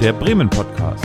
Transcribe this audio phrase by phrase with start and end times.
[0.00, 1.04] der Bremen Podcast.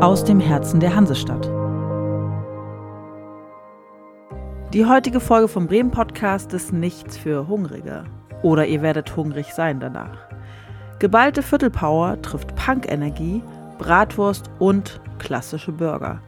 [0.00, 1.50] Aus dem Herzen der Hansestadt.
[4.72, 8.04] Die heutige Folge vom Bremen Podcast ist nichts für Hungrige.
[8.42, 10.28] Oder ihr werdet hungrig sein danach.
[11.00, 13.42] Geballte Viertelpower trifft Punk-Energie,
[13.78, 16.20] Bratwurst und klassische Burger.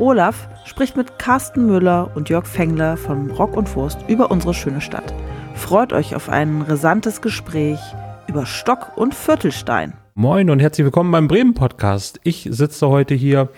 [0.00, 4.80] Olaf spricht mit Carsten Müller und Jörg Fengler von Rock und Wurst über unsere schöne
[4.80, 5.14] Stadt.
[5.58, 7.78] Freut euch auf ein rasantes Gespräch
[8.26, 9.92] über Stock und Viertelstein.
[10.14, 12.20] Moin und herzlich willkommen beim Bremen Podcast.
[12.22, 13.50] Ich sitze heute hier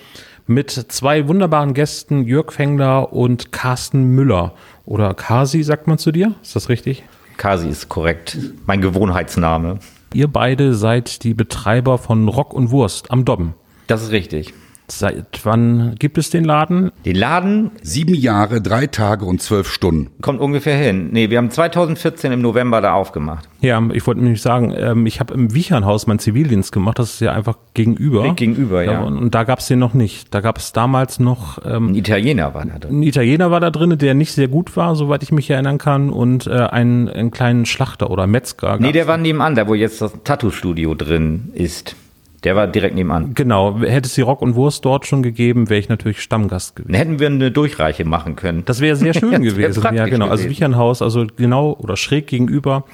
[0.48, 4.54] mit zwei wunderbaren Gästen, Jörg Fengler und Carsten Müller.
[4.86, 6.34] Oder Kasi, sagt man zu dir?
[6.42, 7.04] Ist das richtig?
[7.36, 8.36] Kasi ist korrekt.
[8.66, 9.78] Mein Gewohnheitsname.
[10.12, 13.54] Ihr beide seid die Betreiber von Rock und Wurst am Dobben.
[13.86, 14.52] Das ist richtig.
[14.90, 16.90] Seit wann gibt es den Laden?
[17.04, 20.10] Den Laden Sieben Jahre, drei Tage und zwölf Stunden.
[20.20, 21.08] kommt ungefähr hin.
[21.12, 23.48] Nee, wir haben 2014 im November da aufgemacht.
[23.60, 26.98] Ja, ich wollte nämlich sagen, ähm, ich habe im Wiechernhaus meinen Zivildienst gemacht.
[26.98, 28.22] Das ist ja einfach gegenüber.
[28.22, 29.00] Direkt gegenüber, ja.
[29.00, 30.34] Und, und da gab es den noch nicht.
[30.34, 33.00] Da gab es damals noch ähm, Ein Italiener war da drin.
[33.00, 36.10] ein Italiener war da drin, der nicht sehr gut war, soweit ich mich erinnern kann,
[36.10, 38.78] und äh, einen, einen kleinen Schlachter oder Metzger.
[38.78, 41.94] Nee, der war nebenan, da wo jetzt das Tattoo-Studio drin ist.
[42.44, 43.34] Der war direkt nebenan.
[43.34, 46.92] Genau, hätte es die Rock und Wurst dort schon gegeben, wäre ich natürlich Stammgast gewesen.
[46.92, 48.64] Dann hätten wir eine Durchreiche machen können.
[48.64, 49.82] Das wäre sehr schön gewesen.
[49.94, 50.26] Ja, genau.
[50.26, 50.50] Also gewesen.
[50.50, 52.84] Wiechernhaus, also genau oder schräg gegenüber.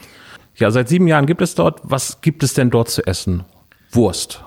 [0.56, 1.80] Ja, seit sieben Jahren gibt es dort.
[1.82, 3.44] Was gibt es denn dort zu essen?
[3.92, 4.42] Wurst.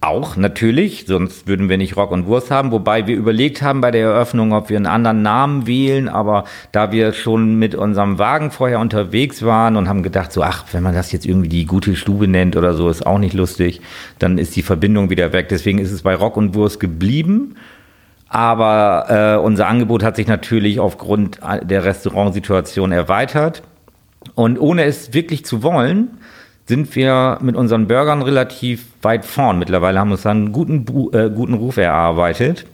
[0.00, 3.90] Auch natürlich, sonst würden wir nicht Rock und Wurst haben, wobei wir überlegt haben bei
[3.90, 8.52] der Eröffnung, ob wir einen anderen Namen wählen, aber da wir schon mit unserem Wagen
[8.52, 11.96] vorher unterwegs waren und haben gedacht, so ach, wenn man das jetzt irgendwie die gute
[11.96, 13.80] Stube nennt oder so, ist auch nicht lustig,
[14.20, 15.48] dann ist die Verbindung wieder weg.
[15.48, 17.56] Deswegen ist es bei Rock und Wurst geblieben.
[18.28, 23.62] Aber äh, unser Angebot hat sich natürlich aufgrund der Restaurantsituation erweitert.
[24.36, 26.17] Und ohne es wirklich zu wollen,
[26.68, 29.58] sind wir mit unseren Burgern relativ weit vorn.
[29.58, 30.84] Mittlerweile haben wir uns dann einen guten,
[31.14, 32.66] äh, guten Ruf erarbeitet,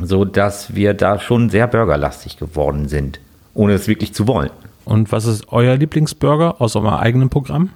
[0.00, 3.20] so dass wir da schon sehr burgerlastig geworden sind,
[3.52, 4.50] ohne es wirklich zu wollen.
[4.86, 7.70] Und was ist euer Lieblingsburger aus eurem eigenen Programm?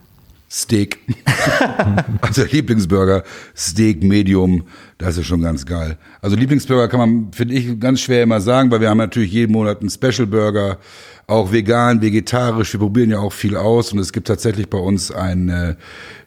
[0.50, 0.98] Steak.
[2.20, 3.22] also Lieblingsburger,
[3.56, 4.64] Steak Medium,
[4.98, 5.96] das ist schon ganz geil.
[6.20, 9.52] Also Lieblingsburger kann man, finde ich, ganz schwer immer sagen, weil wir haben natürlich jeden
[9.52, 10.78] Monat einen Special Burger,
[11.32, 12.72] auch vegan, vegetarisch.
[12.72, 15.74] Wir probieren ja auch viel aus und es gibt tatsächlich bei uns einen äh,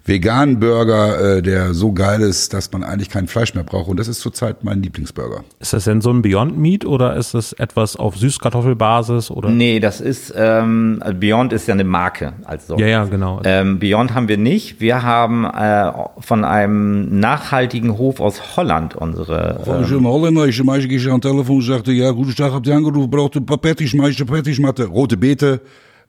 [0.06, 3.90] veganen Burger, äh, der so geil ist, dass man eigentlich kein Fleisch mehr braucht.
[3.90, 5.44] Und das ist zurzeit mein Lieblingsburger.
[5.60, 9.50] Ist das denn so ein Beyond Meat oder ist das etwas auf Süßkartoffelbasis oder?
[9.50, 12.78] Nee, das ist, ähm, also Beyond ist ja eine Marke als so.
[12.78, 13.42] Ja, ja, genau.
[13.44, 14.80] Ähm, Beyond haben wir nicht.
[14.80, 19.62] Wir haben äh, von einem nachhaltigen Hof aus Holland unsere.
[19.66, 23.36] Van zo'n Holländische meisje die aan telefoon sagte, ja, guten Tag, habt ihr angerufen, braucht
[23.38, 25.62] ein paar Patties, meisje, Patties, Matte, rote Beete,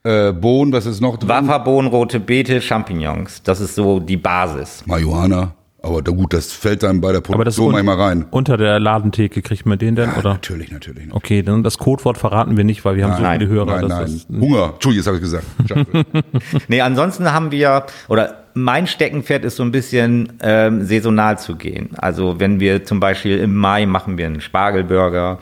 [0.04, 1.28] äh, Bohnen, was ist noch drin?
[1.28, 3.42] Wafferbohnen, rote Beete, Champignons.
[3.42, 4.82] Das ist so die Basis.
[4.86, 5.52] Marihuana.
[5.82, 8.26] Aber da gut, das fällt dann bei der Aber das Produktion manchmal rein.
[8.32, 10.32] unter der Ladentheke kriegt man den denn Ja, oder?
[10.32, 11.12] natürlich, natürlich.
[11.12, 13.80] Okay, dann das Codewort verraten wir nicht, weil wir haben so Nein, viele Hörer.
[13.82, 14.22] Nein, nein.
[14.28, 14.72] Das, Hunger.
[14.74, 15.46] Entschuldigung, das habe ich gesagt.
[16.68, 21.90] Nee, ansonsten haben wir, oder mein Steckenpferd ist so ein bisschen ähm, saisonal zu gehen.
[21.98, 25.38] Also wenn wir zum Beispiel im Mai machen wir einen Spargelburger,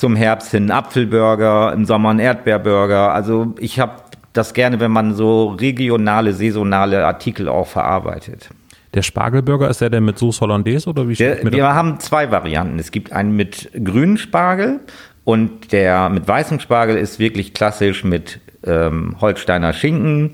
[0.00, 3.12] zum Herbst hin einen Apfelburger, im Sommer einen Erdbeerburger.
[3.12, 3.92] Also ich habe
[4.32, 8.48] das gerne, wenn man so regionale, saisonale Artikel auch verarbeitet.
[8.94, 11.74] der Spargelburger ist der denn mit Sauce Hollandaise oder wie Der, wir das?
[11.74, 12.78] haben zwei Varianten.
[12.78, 14.80] Es gibt einen mit grünen Spargel
[15.24, 20.32] und der mit weißem Spargel ist wirklich klassisch mit ähm, Holsteiner Schinken,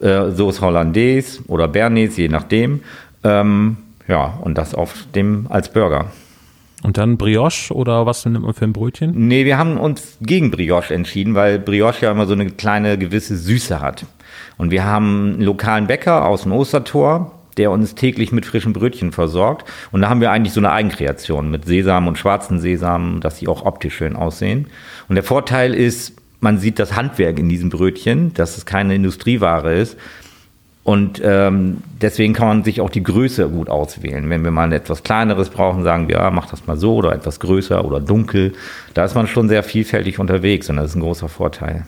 [0.00, 2.80] äh, Sauce Hollandaise oder Bernays, je nachdem.
[3.22, 3.76] Ähm,
[4.08, 6.06] ja, und das auf dem als Burger.
[6.82, 9.12] Und dann Brioche oder was nimmt man für ein Brötchen?
[9.26, 13.36] Nee, wir haben uns gegen Brioche entschieden, weil Brioche ja immer so eine kleine gewisse
[13.36, 14.06] Süße hat.
[14.58, 19.10] Und wir haben einen lokalen Bäcker aus dem Ostertor, der uns täglich mit frischen Brötchen
[19.10, 19.68] versorgt.
[19.90, 23.48] Und da haben wir eigentlich so eine Eigenkreation mit Sesam und schwarzen Sesam, dass sie
[23.48, 24.68] auch optisch schön aussehen.
[25.08, 29.74] Und der Vorteil ist, man sieht das Handwerk in diesen Brötchen, dass es keine Industrieware
[29.74, 29.96] ist.
[30.88, 34.30] Und ähm, deswegen kann man sich auch die Größe gut auswählen.
[34.30, 37.12] Wenn wir mal ein etwas kleineres brauchen, sagen wir, ja, mach das mal so oder
[37.12, 38.54] etwas größer oder dunkel.
[38.94, 41.84] Da ist man schon sehr vielfältig unterwegs und das ist ein großer Vorteil.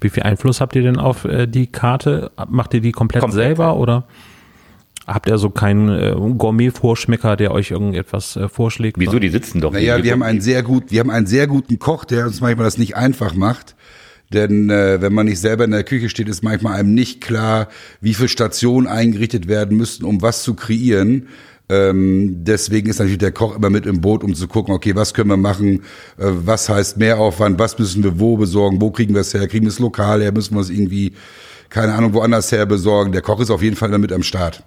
[0.00, 2.32] Wie viel Einfluss habt ihr denn auf äh, die Karte?
[2.48, 3.44] Macht ihr die komplett, Komplett.
[3.44, 4.08] selber oder
[5.06, 8.98] habt ihr so keinen äh, Gourmet-Vorschmecker, der euch irgendetwas äh, vorschlägt?
[8.98, 11.78] Wieso, die sitzen doch Naja, wir haben einen sehr gut, wir haben einen sehr guten
[11.78, 13.76] Koch, der uns manchmal das nicht einfach macht.
[14.32, 17.68] Denn äh, wenn man nicht selber in der Küche steht, ist manchmal einem nicht klar,
[18.00, 21.28] wie viele Stationen eingerichtet werden müssten, um was zu kreieren.
[21.68, 25.14] Ähm, deswegen ist natürlich der Koch immer mit im Boot, um zu gucken, okay, was
[25.14, 25.82] können wir machen,
[26.18, 29.64] äh, was heißt Mehraufwand, was müssen wir wo besorgen, wo kriegen wir es her, kriegen
[29.64, 31.12] wir es lokal her, müssen wir es irgendwie
[31.72, 33.12] keine Ahnung, woanders her besorgen.
[33.12, 34.62] Der Koch ist auf jeden Fall damit am Start.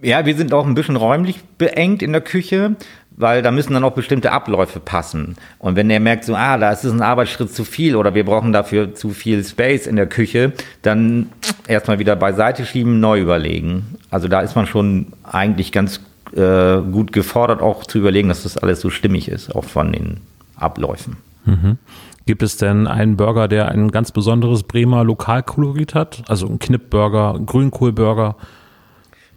[0.00, 2.76] Ja, wir sind auch ein bisschen räumlich beengt in der Küche,
[3.18, 5.36] weil da müssen dann auch bestimmte Abläufe passen.
[5.58, 8.24] Und wenn er merkt, so, ah, da ist es ein Arbeitsschritt zu viel oder wir
[8.24, 11.30] brauchen dafür zu viel Space in der Küche, dann
[11.66, 13.96] erstmal wieder beiseite schieben, neu überlegen.
[14.10, 16.00] Also da ist man schon eigentlich ganz
[16.34, 20.20] äh, gut gefordert, auch zu überlegen, dass das alles so stimmig ist, auch von den
[20.56, 21.16] Abläufen.
[21.44, 21.78] Mhm.
[22.24, 26.22] Gibt es denn einen Burger, der ein ganz besonderes Bremer Lokalkolorit hat?
[26.28, 28.36] Also ein Knippburger, Grünkohlburger?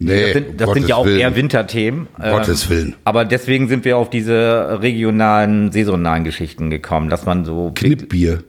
[0.03, 1.19] Nee, das sind, das sind ja auch Willen.
[1.19, 2.07] eher Winterthemen.
[2.17, 2.87] Um Gottes Willen.
[2.87, 7.71] Ähm, aber deswegen sind wir auf diese regionalen, saisonalen Geschichten gekommen, dass man so.
[7.73, 8.43] Knippbier.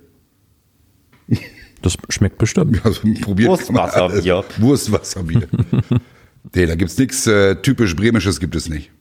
[1.83, 2.81] Das schmeckt bestimmt.
[2.85, 4.45] Ja, so probiert Wurstwasserbier.
[4.59, 5.49] Wurstwasserbier.
[6.55, 8.93] nee, da gibt's nichts äh, typisch Bremisches gibt es nicht.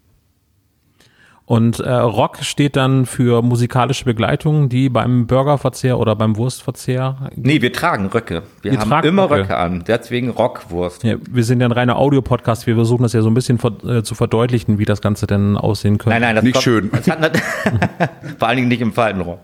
[1.52, 7.30] Und äh, Rock steht dann für musikalische Begleitung, die beim Burgerverzehr oder beim Wurstverzehr.
[7.36, 8.44] Nee, wir tragen Röcke.
[8.62, 9.42] Wir, wir haben immer Röcke.
[9.42, 9.84] Röcke an.
[9.86, 11.04] Deswegen Rockwurst.
[11.04, 12.68] Ja, wir sind ja ein reiner Audiopodcast.
[12.68, 15.98] Wir versuchen das ja so ein bisschen äh, zu verdeutlichen, wie das Ganze denn aussehen
[15.98, 16.12] könnte.
[16.12, 16.90] Nein, nein, das nicht kommt, schön.
[16.90, 17.38] Das hat,
[18.40, 19.40] vor allen Dingen nicht im Faltenrock.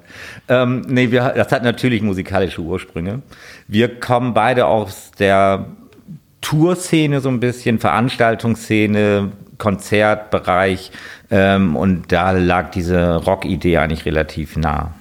[0.47, 3.21] Ähm, nee, wir, das hat natürlich musikalische Ursprünge.
[3.67, 5.65] Wir kommen beide aus der
[6.39, 10.91] Tourszene so ein bisschen, Veranstaltungsszene, Konzertbereich
[11.31, 14.91] ähm, und da lag diese Rock-Idee eigentlich relativ nah.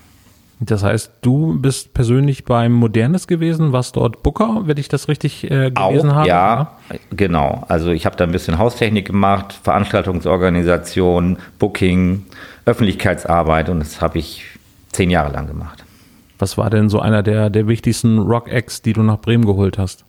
[0.59, 5.45] Das heißt, du bist persönlich beim Modernes gewesen, warst dort Booker, wenn ich das richtig
[5.45, 6.29] äh, gelesen habe?
[6.29, 6.73] Ja,
[7.11, 7.65] genau.
[7.69, 12.25] Also ich habe da ein bisschen Haustechnik gemacht, Veranstaltungsorganisation, Booking,
[12.65, 14.47] Öffentlichkeitsarbeit und das habe ich
[14.93, 15.85] zehn Jahre lang gemacht.
[16.39, 20.06] Was war denn so einer der, der wichtigsten Rock-Acts, die du nach Bremen geholt hast?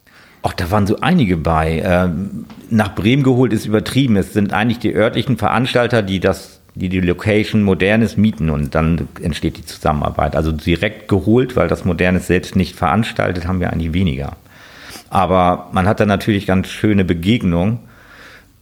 [0.48, 1.82] Ach, da waren so einige bei.
[1.84, 4.16] Ähm, nach Bremen geholt ist übertrieben.
[4.16, 9.10] Es sind eigentlich die örtlichen Veranstalter, die das, die die Location Modernes mieten und dann
[9.22, 10.38] entsteht die Zusammenarbeit.
[10.38, 14.38] Also direkt geholt, weil das Modernes selbst nicht veranstaltet, haben wir eigentlich weniger.
[15.10, 17.80] Aber man hat da natürlich ganz schöne Begegnungen.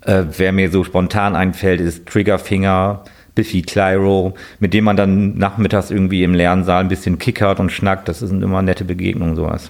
[0.02, 3.04] Äh, wer mir so spontan einfällt, ist Triggerfinger,
[3.36, 8.08] Biffy Clyro, mit dem man dann nachmittags irgendwie im Lernsaal ein bisschen kickert und schnackt.
[8.08, 9.70] Das sind immer nette Begegnungen, sowas.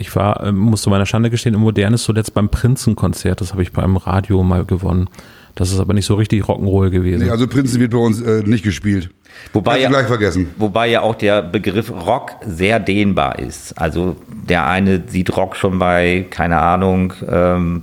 [0.00, 3.42] Ich war, äh, muss zu meiner Schande gestehen, im Modernes zuletzt beim Prinzenkonzert.
[3.42, 5.10] Das habe ich beim Radio mal gewonnen.
[5.56, 7.24] Das ist aber nicht so richtig Rock'n'Roll gewesen.
[7.24, 9.10] Nee, also Prinzen wird bei uns äh, nicht gespielt.
[9.52, 10.48] Wobei ja, gleich vergessen.
[10.56, 13.78] Wobei ja auch der Begriff Rock sehr dehnbar ist.
[13.78, 14.16] Also
[14.48, 17.82] der eine sieht Rock schon bei, keine Ahnung, ähm,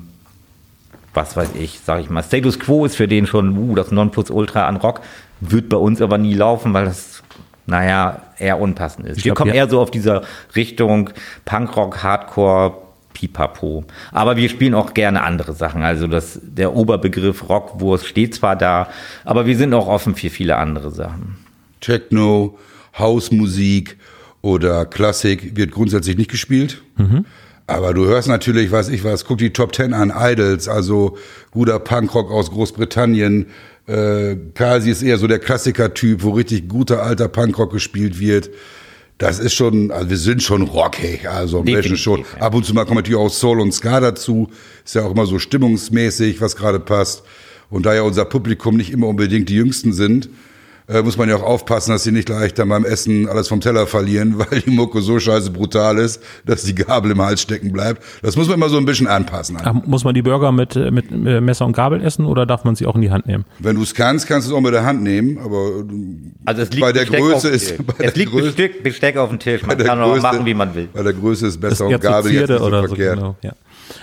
[1.14, 4.66] was weiß ich, sag ich mal, Status Quo ist für den schon uh, das Nonplusultra
[4.68, 5.02] an Rock,
[5.40, 7.22] wird bei uns aber nie laufen, weil das
[7.68, 9.20] naja, eher unpassend ist.
[9.20, 9.64] Ich Wir glaub, kommen ja.
[9.64, 10.24] eher so auf dieser
[10.56, 11.12] Richtung
[11.46, 12.78] Punkrock, Hardcore,
[13.14, 13.84] Pipapo.
[14.12, 15.84] Aber wir spielen auch gerne andere Sachen.
[15.84, 18.90] Also das, der Oberbegriff Rockwurst steht zwar da,
[19.26, 21.36] aber wir sind auch offen für viele andere Sachen.
[21.82, 22.58] Techno,
[22.98, 23.98] Hausmusik
[24.42, 26.82] oder Klassik wird grundsätzlich nicht gespielt.
[26.96, 27.26] Mhm.
[27.66, 31.18] Aber du hörst natürlich, weiß ich was, guck die Top Ten an, Idols, also
[31.52, 33.48] guter Punkrock aus Großbritannien,
[33.88, 38.50] äh, Kasi ist eher so der Klassiker-Typ, wo richtig guter alter Punkrock gespielt wird.
[39.18, 42.26] Das ist schon, also wir sind schon rockig, also Definitiv, schon.
[42.40, 44.50] Ab und zu mal kommt natürlich auch Soul und Ska dazu.
[44.86, 47.24] Ist ja auch immer so stimmungsmäßig, was gerade passt.
[47.70, 50.30] Und da ja unser Publikum nicht immer unbedingt die Jüngsten sind,
[50.88, 53.60] äh, muss man ja auch aufpassen, dass sie nicht gleich dann beim Essen alles vom
[53.62, 57.72] Teller verlieren, weil die Mucke so scheiße brutal ist, dass die Gabel im Hals stecken
[57.72, 58.04] bleibt.
[58.22, 59.58] Das muss man immer so ein bisschen anpassen.
[59.62, 62.64] Ach, muss man die Burger mit, äh, mit äh, Messer und Gabel essen oder darf
[62.64, 63.46] man sie auch in die Hand nehmen?
[63.60, 65.84] Wenn du es kannst, kannst du es auch mit der Hand nehmen, aber
[66.46, 67.74] also es liegt bei der Besteck Größe ist.
[68.00, 70.74] es liegt Größe, Besteck, Besteck auf dem Tisch, man kann Größe, auch machen, wie man
[70.74, 70.88] will.
[70.94, 73.16] Bei der Größe ist besser und Gabel jetzt nicht so oder verkehrt.
[73.20, 73.54] So, genau, ja.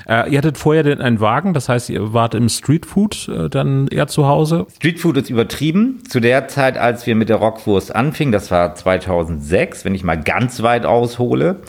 [0.08, 3.88] Äh, ihr hattet vorher den, einen Wagen, das heißt, ihr wart im Streetfood äh, dann
[3.88, 4.66] eher zu Hause?
[4.76, 6.02] Streetfood ist übertrieben.
[6.08, 10.20] Zu der Zeit, als wir mit der Rockwurst anfingen, das war 2006, wenn ich mal
[10.20, 11.60] ganz weit aushole,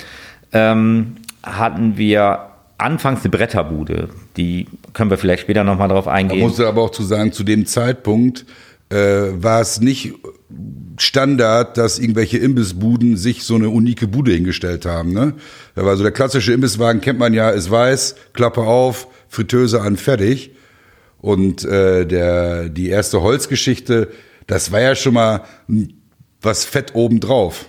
[0.51, 4.09] ähm, hatten wir anfangs eine Bretterbude.
[4.37, 6.39] Die können wir vielleicht später nochmal drauf eingehen.
[6.39, 8.45] Man muss aber auch zu sagen, zu dem Zeitpunkt
[8.89, 10.13] äh, war es nicht
[10.97, 15.11] Standard, dass irgendwelche Imbissbuden sich so eine unike Bude hingestellt haben.
[15.11, 15.33] Ne?
[15.73, 19.97] Da war so der klassische Imbisswagen, kennt man ja, ist weiß, Klappe auf, Fritteuse an,
[19.97, 20.51] fertig.
[21.19, 24.09] Und äh, der, die erste Holzgeschichte,
[24.47, 25.41] das war ja schon mal
[26.41, 27.65] was fett obendrauf.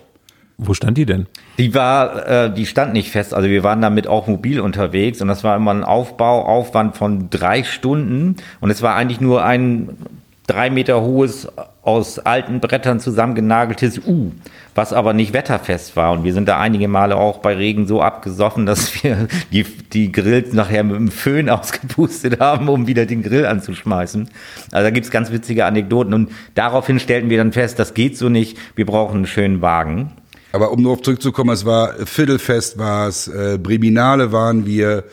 [0.59, 1.27] Wo stand die denn?
[1.59, 3.35] Die war, äh, die stand nicht fest.
[3.35, 7.63] Also wir waren damit auch mobil unterwegs und das war immer ein Aufbauaufwand von drei
[7.65, 9.97] Stunden und es war eigentlich nur ein
[10.47, 11.49] drei Meter hohes,
[11.83, 14.33] aus alten Brettern zusammengenageltes U,
[14.75, 16.13] was aber nicht wetterfest war.
[16.13, 20.13] Und wir sind da einige Male auch bei Regen so abgesoffen, dass wir die, die
[20.13, 24.29] Grills nachher mit dem Föhn ausgepustet haben, um wieder den Grill anzuschmeißen.
[24.73, 26.15] Also da gibt's ganz witzige Anekdoten.
[26.15, 30.13] Und daraufhin stellten wir dann fest, das geht so nicht, wir brauchen einen schönen Wagen.
[30.53, 35.05] Aber um darauf zurückzukommen, es war Viertelfest war es, äh, Breminale waren wir,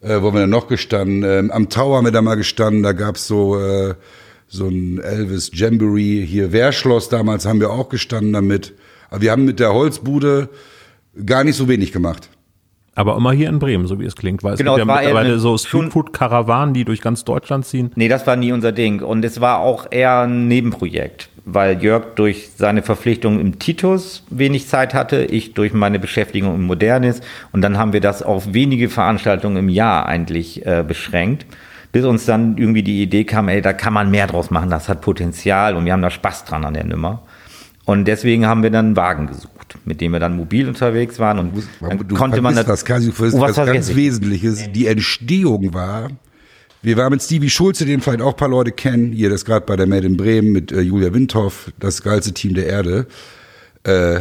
[0.00, 1.22] äh, wo haben wir denn noch gestanden?
[1.22, 3.94] Ähm, am Tower haben wir da mal gestanden, da gab's so, äh,
[4.50, 6.26] so ein Elvis Jamboree.
[6.26, 8.74] Hier Wehrschloss damals haben wir auch gestanden damit.
[9.08, 10.48] Aber wir haben mit der Holzbude
[11.24, 12.28] gar nicht so wenig gemacht.
[12.96, 15.38] Aber immer hier in Bremen, so wie es klingt, weil es Genau, gibt ja mittlerweile
[15.38, 17.92] so Streetfood-Karawanen, die durch ganz Deutschland ziehen.
[17.94, 19.00] Nee, das war nie unser Ding.
[19.00, 24.66] Und es war auch eher ein Nebenprojekt, weil Jörg durch seine Verpflichtung im Titus wenig
[24.66, 27.20] Zeit hatte, ich durch meine Beschäftigung im Modernis.
[27.52, 31.46] Und dann haben wir das auf wenige Veranstaltungen im Jahr eigentlich äh, beschränkt.
[31.92, 34.88] Bis uns dann irgendwie die Idee kam, ey, da kann man mehr draus machen, das
[34.88, 37.22] hat Potenzial und wir haben da Spaß dran an der Nummer.
[37.84, 41.38] Und deswegen haben wir dann einen Wagen gesucht, mit dem wir dann mobil unterwegs waren
[41.40, 43.94] und dann du konnte man vergisst was, vergisst Oh, was was ganz?
[43.96, 44.70] Wesentliches.
[44.70, 46.10] Die Entstehung war,
[46.82, 49.66] wir waren mit Stevie Schulze, den vielleicht auch ein paar Leute kennen, hier das gerade
[49.66, 53.06] bei der Made in Bremen mit äh, Julia Windhoff, das geilste Team der Erde.
[53.82, 54.20] Äh,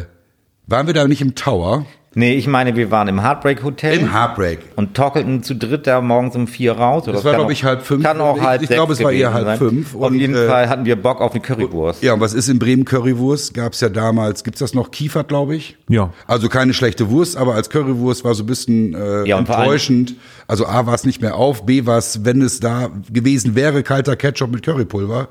[0.67, 1.85] waren wir da nicht im Tower?
[2.19, 3.97] Nee, ich meine, wir waren im Heartbreak Hotel.
[3.97, 4.59] Im Heartbreak.
[4.75, 7.03] und torkelten zu dritt da morgens um vier raus.
[7.03, 8.03] Oder Das es war, kann glaub auch- ich, halb fünf.
[8.03, 9.57] Kann auch Ich- halb ich sechs glaube, es war eher halb sein.
[9.57, 9.95] fünf.
[9.95, 12.03] Auf Und, jeden äh, Fall hatten wir Bock auf eine Currywurst.
[12.03, 13.53] Ja, und was ist in Bremen Currywurst?
[13.53, 14.91] Gab's ja damals, gibt's das noch?
[14.91, 15.77] Kiefert, glaube ich.
[15.88, 16.11] Ja.
[16.27, 20.15] Also keine schlechte Wurst, aber als Currywurst war so ein bisschen äh, Ja, enttäuschend.
[20.45, 23.81] Also A war es nicht mehr auf, B war es, wenn es da gewesen wäre,
[23.81, 25.29] kalter Ketchup mit Currypulver.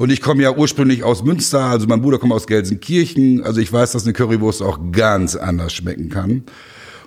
[0.00, 3.44] Und ich komme ja ursprünglich aus Münster, also mein Bruder kommt aus Gelsenkirchen.
[3.44, 6.44] Also ich weiß, dass eine Currywurst auch ganz anders schmecken kann.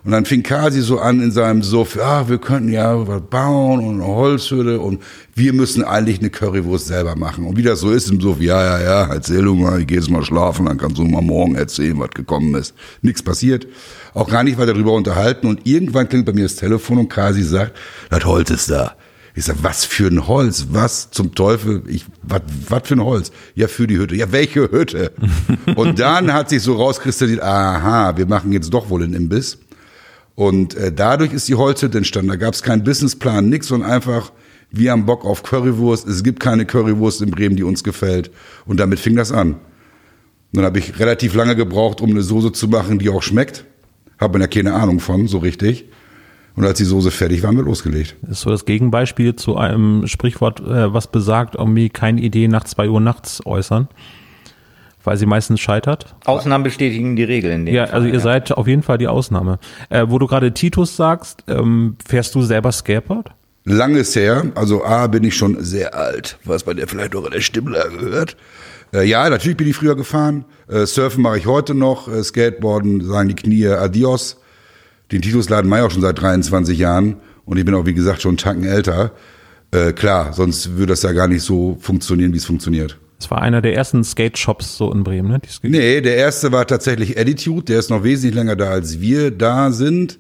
[0.04, 3.80] Und dann fing Kasi so an in seinem Suff, ja, wir könnten ja was bauen
[3.80, 5.02] und eine Holzhütte und
[5.34, 7.48] wir müssen eigentlich eine Currywurst selber machen.
[7.48, 9.96] Und wie das so ist im Suff, ja, ja, ja, erzähl du mal, ich geh
[9.96, 12.76] jetzt mal schlafen, dann kannst du mal morgen erzählen, was gekommen ist.
[13.02, 13.66] Nichts passiert.
[14.14, 15.48] Auch gar nicht weiter darüber unterhalten.
[15.48, 17.76] Und irgendwann klingt bei mir das Telefon und Kasi sagt,
[18.12, 18.94] das Holz ist da.
[19.36, 20.68] Ich sag, was für ein Holz?
[20.72, 21.84] Was zum Teufel?
[21.88, 23.32] Ich, was, was für ein Holz?
[23.56, 24.16] Ja, für die Hütte.
[24.16, 25.12] Ja, welche Hütte?
[25.76, 29.58] und dann hat sich so rauskristallisiert, aha, wir machen jetzt doch wohl einen Imbiss.
[30.36, 32.30] Und äh, dadurch ist die Holzhütte entstanden.
[32.30, 34.32] Da gab es keinen Businessplan, nix, sondern einfach,
[34.70, 36.08] wir haben Bock auf Currywurst.
[36.08, 38.30] Es gibt keine Currywurst in Bremen, die uns gefällt.
[38.66, 39.54] Und damit fing das an.
[39.54, 39.60] Und
[40.58, 43.66] dann habe ich relativ lange gebraucht, um eine Soße zu machen, die auch schmeckt.
[44.20, 45.86] Habe man ja keine Ahnung von, so richtig.
[46.56, 48.16] Und als die Soße fertig war, haben wir losgelegt.
[48.22, 52.64] Das ist so das Gegenbeispiel zu einem Sprichwort, äh, was besagt, irgendwie keine Idee nach
[52.66, 53.88] zwei Uhr nachts äußern,
[55.04, 56.16] weil sie meistens scheitert.
[56.26, 59.08] Ausnahmen bestätigen die Regel in dem Ja, Fall, also ihr seid auf jeden Fall die
[59.08, 59.58] Ausnahme.
[59.90, 63.32] Äh, wo du gerade Titus sagst, ähm, fährst du selber Skateboard?
[63.66, 67.26] Lang ist her, also A, bin ich schon sehr alt, was man ja vielleicht auch
[67.26, 68.36] an der Stimmlage hört.
[68.94, 70.46] Äh, ja, natürlich bin ich früher gefahren.
[70.68, 72.08] Äh, Surfen mache ich heute noch.
[72.08, 74.38] Äh, Skateboarden sagen die Knie Adios.
[75.14, 77.18] Den Titusladen mache ich auch schon seit 23 Jahren.
[77.46, 79.12] Und ich bin auch, wie gesagt, schon einen Tacken älter.
[79.72, 82.98] Äh, klar, sonst würde das ja gar nicht so funktionieren, wie es funktioniert.
[83.20, 85.42] Das war einer der ersten Skate-Shops so in Bremen, ne?
[85.62, 87.66] Nee, der erste war tatsächlich Attitude.
[87.66, 90.20] Der ist noch wesentlich länger da, als wir da sind.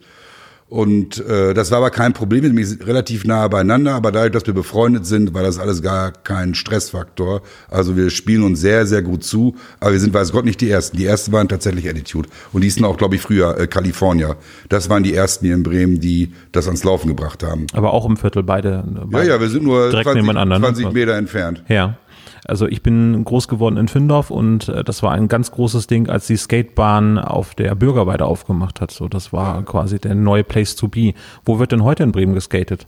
[0.74, 4.32] Und äh, das war aber kein Problem, wir sind nämlich relativ nahe beieinander, aber dadurch,
[4.32, 7.44] dass wir befreundet sind, war das alles gar kein Stressfaktor.
[7.70, 10.72] Also wir spielen uns sehr, sehr gut zu, aber wir sind, weiß Gott, nicht die
[10.72, 10.98] Ersten.
[10.98, 12.28] Die Ersten waren tatsächlich Attitude.
[12.54, 14.36] Und die hießen auch, glaube ich, früher äh, California.
[14.68, 17.68] Das waren die Ersten hier in Bremen, die das ans Laufen gebracht haben.
[17.74, 18.84] Aber auch im Viertel, beide.
[18.96, 20.58] Ja, beide ja, wir sind nur direkt 20, nebeneinander.
[20.58, 20.74] ne?
[20.74, 21.64] 20 Meter entfernt.
[21.68, 21.98] Ja.
[22.46, 26.10] Also ich bin groß geworden in Findorf und äh, das war ein ganz großes Ding,
[26.10, 28.92] als die Skatebahn auf der Bürgerweide aufgemacht hat.
[28.92, 31.14] So, das war quasi der neue Place to be.
[31.46, 32.88] Wo wird denn heute in Bremen geskatet?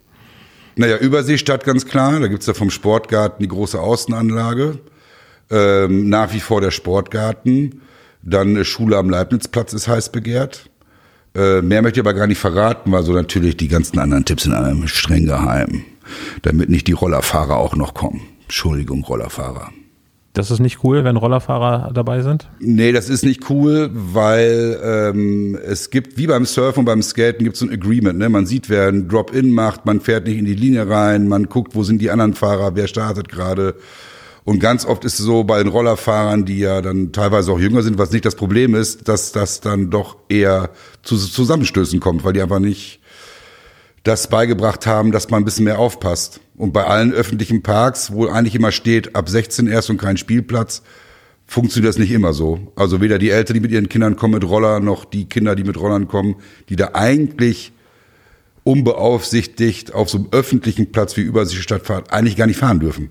[0.76, 2.20] Naja, Überseestadt ganz klar.
[2.20, 4.80] Da gibt's ja vom Sportgarten die große Außenanlage.
[5.50, 7.82] Ähm, nach wie vor der Sportgarten.
[8.24, 10.70] Dann äh, Schule am Leibnizplatz ist heiß begehrt.
[11.34, 14.44] Äh, mehr möchte ich aber gar nicht verraten, weil so natürlich die ganzen anderen Tipps
[14.44, 15.84] sind einem streng geheim.
[16.42, 18.22] Damit nicht die Rollerfahrer auch noch kommen.
[18.46, 19.72] Entschuldigung, Rollerfahrer.
[20.36, 22.50] Das ist nicht cool, wenn Rollerfahrer dabei sind.
[22.60, 27.46] Nee, das ist nicht cool, weil ähm, es gibt, wie beim Surfen und beim Skaten,
[27.46, 28.20] gibt es ein Agreement.
[28.20, 28.28] Ne?
[28.28, 31.74] Man sieht, wer einen Drop-In macht, man fährt nicht in die Linie rein, man guckt,
[31.74, 33.76] wo sind die anderen Fahrer, wer startet gerade.
[34.44, 37.82] Und ganz oft ist es so bei den Rollerfahrern, die ja dann teilweise auch jünger
[37.82, 40.70] sind, was nicht das Problem ist, dass das dann doch eher
[41.02, 43.00] zu Zusammenstößen kommt, weil die einfach nicht
[44.06, 46.40] das beigebracht haben, dass man ein bisschen mehr aufpasst.
[46.56, 50.84] Und bei allen öffentlichen Parks, wo eigentlich immer steht, ab 16 erst und kein Spielplatz,
[51.48, 52.72] funktioniert das nicht immer so.
[52.76, 55.64] Also weder die Eltern, die mit ihren Kindern kommen mit Roller, noch die Kinder, die
[55.64, 56.36] mit Rollern kommen,
[56.70, 57.72] die da eigentlich
[58.64, 63.10] unbeaufsichtigt auf so einem öffentlichen Platz wie Überseestadtfahrt eigentlich gar nicht fahren dürfen.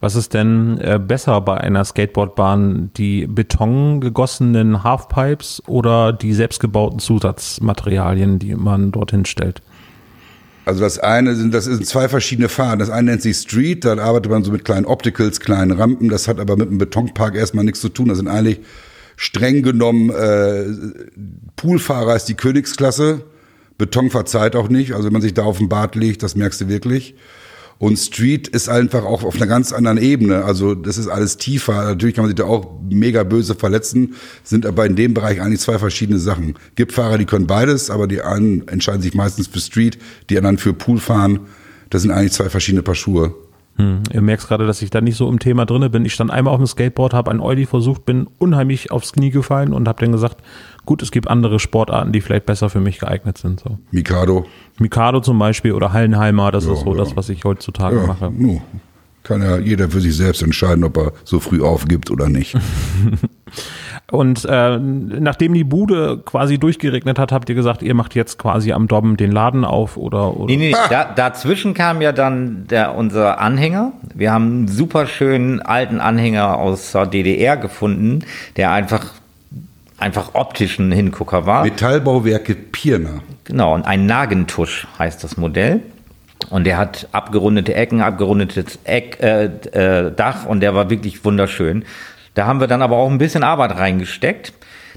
[0.00, 2.90] Was ist denn äh, besser bei einer Skateboardbahn?
[2.96, 9.60] Die betongegossenen Halfpipes oder die selbstgebauten Zusatzmaterialien, die man dorthin stellt?
[10.66, 12.78] Also das eine sind, das sind zwei verschiedene Fahren.
[12.78, 16.08] Das eine nennt sich Street, da arbeitet man so mit kleinen Opticals, kleinen Rampen.
[16.08, 18.08] Das hat aber mit einem Betonpark erstmal nichts zu tun.
[18.08, 18.60] Das sind eigentlich
[19.16, 20.64] streng genommen, äh,
[21.56, 23.24] Poolfahrer ist die Königsklasse.
[23.78, 24.92] Beton verzeiht auch nicht.
[24.92, 27.14] Also wenn man sich da auf den Bart legt, das merkst du wirklich.
[27.78, 30.44] Und Street ist einfach auch auf einer ganz anderen Ebene.
[30.44, 31.84] Also das ist alles tiefer.
[31.84, 35.60] Natürlich kann man sich da auch mega böse verletzen, sind aber in dem Bereich eigentlich
[35.60, 36.54] zwei verschiedene Sachen.
[36.76, 39.98] Gibt Fahrer, die können beides, aber die einen entscheiden sich meistens für Street,
[40.30, 41.40] die anderen für Poolfahren.
[41.90, 43.34] Das sind eigentlich zwei verschiedene Paar Schuhe.
[43.76, 44.02] Hm.
[44.12, 46.04] Ihr merkt gerade, dass ich da nicht so im Thema drinne bin.
[46.04, 49.72] Ich stand einmal auf dem Skateboard, habe ein Ollie versucht, bin unheimlich aufs Knie gefallen
[49.72, 50.38] und habe dann gesagt,
[50.86, 53.60] gut, es gibt andere Sportarten, die vielleicht besser für mich geeignet sind.
[53.60, 53.78] So.
[53.90, 54.46] Mikado.
[54.78, 56.98] Mikado zum Beispiel oder Hallenheimer, das ja, ist so ja.
[56.98, 58.30] das, was ich heutzutage ja, mache.
[58.30, 58.62] No.
[59.24, 62.56] Kann ja jeder für sich selbst entscheiden, ob er so früh aufgibt oder nicht.
[64.10, 68.72] Und äh, nachdem die Bude quasi durchgeregnet hat, habt ihr gesagt, ihr macht jetzt quasi
[68.72, 70.36] am Dobben den Laden auf oder?
[70.36, 70.46] oder?
[70.46, 70.88] Nee, nee, ah.
[70.88, 73.92] da, dazwischen kam ja dann der, unser Anhänger.
[74.14, 78.24] Wir haben einen super schönen alten Anhänger aus der DDR gefunden,
[78.56, 79.06] der einfach
[79.96, 81.64] einfach optischen Hingucker war.
[81.64, 83.20] Metallbauwerke Pirna.
[83.44, 85.80] Genau, und ein Nagentusch heißt das Modell.
[86.50, 91.84] Und der hat abgerundete Ecken, abgerundetes Eck, äh, äh, Dach und der war wirklich wunderschön.
[92.34, 94.52] Da haben wir dann aber auch ein bisschen Arbeit reingesteckt.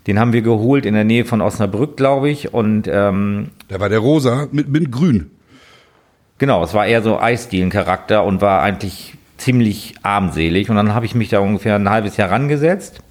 [0.08, 2.54] Den haben wir geholt in der Nähe von Osnabrück, glaube ich.
[2.54, 5.32] Und ähm, da war der rosa mit, mit grün.
[6.38, 10.70] Genau, es war eher so Eisdielen-Charakter und war eigentlich ziemlich armselig.
[10.70, 13.02] Und dann habe ich mich da ungefähr ein halbes Jahr rangesetzt.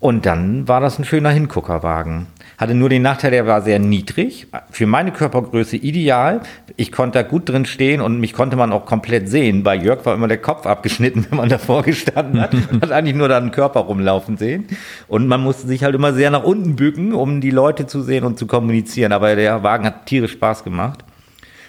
[0.00, 2.28] Und dann war das ein schöner Hinguckerwagen.
[2.56, 4.46] Hatte nur den Nachteil, der war sehr niedrig.
[4.70, 6.40] Für meine Körpergröße ideal.
[6.76, 9.64] Ich konnte da gut drin stehen und mich konnte man auch komplett sehen.
[9.64, 12.52] Bei Jörg war immer der Kopf abgeschnitten, wenn man davor gestanden hat.
[12.54, 14.68] Man hat eigentlich nur da einen Körper rumlaufen sehen.
[15.08, 18.24] Und man musste sich halt immer sehr nach unten bücken, um die Leute zu sehen
[18.24, 19.12] und zu kommunizieren.
[19.12, 21.04] Aber der Wagen hat tierisch Spaß gemacht.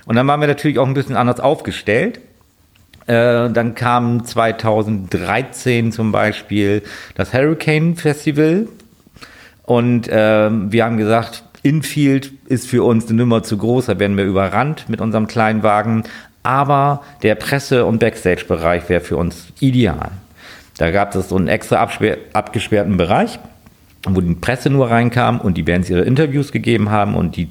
[0.05, 2.21] Und dann waren wir natürlich auch ein bisschen anders aufgestellt.
[3.09, 6.83] Äh, dann kam 2013 zum Beispiel
[7.15, 8.67] das Hurricane Festival
[9.63, 14.15] und äh, wir haben gesagt, Infield ist für uns eine Nummer zu groß, da werden
[14.15, 16.03] wir überrannt mit unserem kleinen Wagen.
[16.43, 20.11] Aber der Presse- und Backstage-Bereich wäre für uns ideal.
[20.77, 21.77] Da gab es so einen extra
[22.33, 23.39] abgesperrten Bereich,
[24.07, 27.49] wo die Presse nur reinkam und die Bands ihre Interviews gegeben haben und die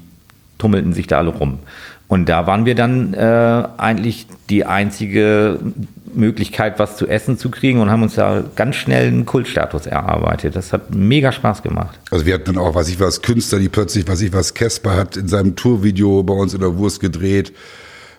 [0.57, 1.59] tummelten sich da alle rum.
[2.09, 5.59] Und da waren wir dann äh, eigentlich die einzige
[6.13, 10.55] Möglichkeit, was zu essen zu kriegen und haben uns da ganz schnell einen Kultstatus erarbeitet.
[10.55, 11.99] Das hat mega Spaß gemacht.
[12.09, 14.97] Also wir hatten dann auch, was ich was, Künstler, die plötzlich, was ich was, Casper
[14.97, 17.53] hat in seinem Tourvideo bei uns in der Wurst gedreht.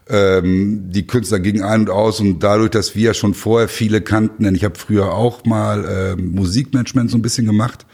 [0.08, 4.44] Ähm, die Künstler gingen ein und aus und dadurch, dass wir schon vorher viele kannten,
[4.44, 7.86] denn ich habe früher auch mal äh, Musikmanagement so ein bisschen gemacht,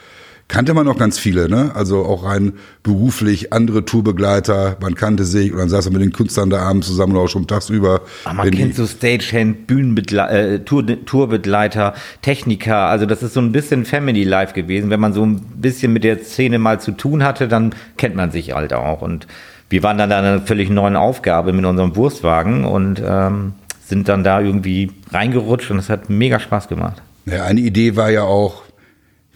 [0.48, 1.72] kannte man auch ganz viele, ne?
[1.74, 6.12] Also auch rein beruflich, andere Tourbegleiter, man kannte sich und dann saß man mit den
[6.12, 8.02] Künstlern da abends zusammen auch schon tagsüber.
[8.24, 13.52] Aber man kennt so Stagehand, Bühnenbegleiter, äh, Tour, Tourbegleiter, Techniker, also das ist so ein
[13.52, 14.90] bisschen Family Life gewesen.
[14.90, 18.30] Wenn man so ein bisschen mit der Szene mal zu tun hatte, dann kennt man
[18.30, 19.26] sich halt auch und
[19.68, 23.54] wir waren dann in einer völlig neuen Aufgabe mit unserem Wurstwagen und ähm,
[23.84, 27.02] sind dann da irgendwie reingerutscht und es hat mega Spaß gemacht.
[27.24, 28.62] Ja, eine Idee war ja auch,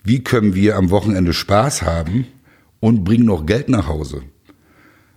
[0.03, 2.27] wie können wir am Wochenende Spaß haben
[2.81, 4.23] und bringen noch Geld nach Hause.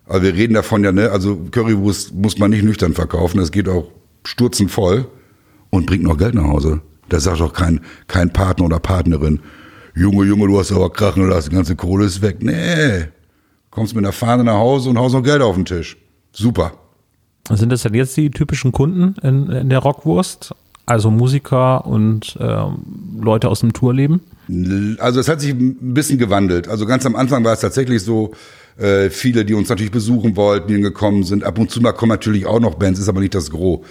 [0.05, 3.69] Also wir reden davon ja, ne, also Currywurst muss man nicht nüchtern verkaufen, das geht
[3.69, 3.89] auch
[4.25, 5.07] sturzend voll
[5.69, 6.81] und bringt noch Geld nach Hause.
[7.09, 9.39] Da sagt doch kein, kein Partner oder Partnerin,
[9.95, 12.37] Junge, Junge, du hast aber krachen lassen, die ganze Kohle ist weg.
[12.41, 13.05] Nee,
[13.69, 15.97] kommst mit einer Fahne nach Hause und haust noch Geld auf den Tisch.
[16.31, 16.73] Super.
[17.49, 20.55] Sind das denn jetzt die typischen Kunden in, in der Rockwurst?
[20.85, 22.65] Also Musiker und äh,
[23.19, 24.21] Leute aus dem Tourleben?
[24.99, 26.67] Also es hat sich ein bisschen gewandelt.
[26.67, 28.33] Also ganz am Anfang war es tatsächlich so,
[28.77, 31.43] äh, viele, die uns natürlich besuchen wollten, die gekommen sind.
[31.43, 33.81] Ab und zu mal kommen natürlich auch noch Bands, ist aber nicht das Gros.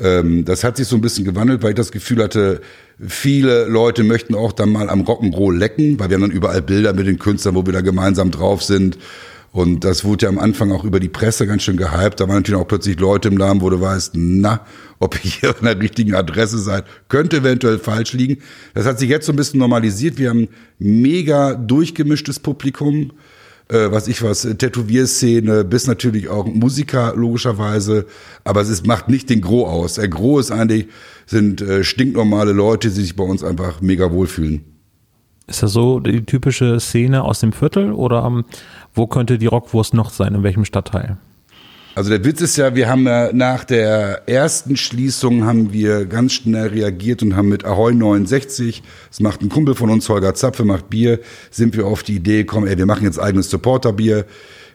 [0.00, 2.60] Ähm, das hat sich so ein bisschen gewandelt, weil ich das Gefühl hatte,
[3.00, 6.92] viele Leute möchten auch dann mal am Rock'n'Roll lecken, weil wir haben dann überall Bilder
[6.92, 8.98] mit den Künstlern, wo wir da gemeinsam drauf sind.
[9.52, 12.20] Und das wurde ja am Anfang auch über die Presse ganz schön gehypt.
[12.20, 14.60] Da waren natürlich auch plötzlich Leute im Namen, wo du weißt, na,
[14.98, 18.38] ob ihr hier an der richtigen Adresse seid, könnte eventuell falsch liegen.
[18.74, 20.18] Das hat sich jetzt so ein bisschen normalisiert.
[20.18, 23.12] Wir haben mega durchgemischtes Publikum,
[23.68, 28.06] äh, was ich was, Tätowierszene, bis natürlich auch Musiker logischerweise.
[28.44, 29.94] Aber es ist, macht nicht den Gros aus.
[29.94, 30.88] Der Gros ist eigentlich,
[31.26, 34.77] sind äh, stinknormale Leute, die sich bei uns einfach mega wohlfühlen.
[35.48, 38.44] Ist das so die typische Szene aus dem Viertel oder um,
[38.94, 40.34] wo könnte die Rockwurst noch sein?
[40.34, 41.16] In welchem Stadtteil?
[41.94, 46.68] Also der Witz ist ja, wir haben nach der ersten Schließung haben wir ganz schnell
[46.68, 50.90] reagiert und haben mit Ahoy 69, das macht ein Kumpel von uns, Holger Zapfe, macht
[50.90, 51.18] Bier,
[51.50, 54.26] sind wir auf die Idee gekommen, ey, wir machen jetzt eigenes Supporterbier.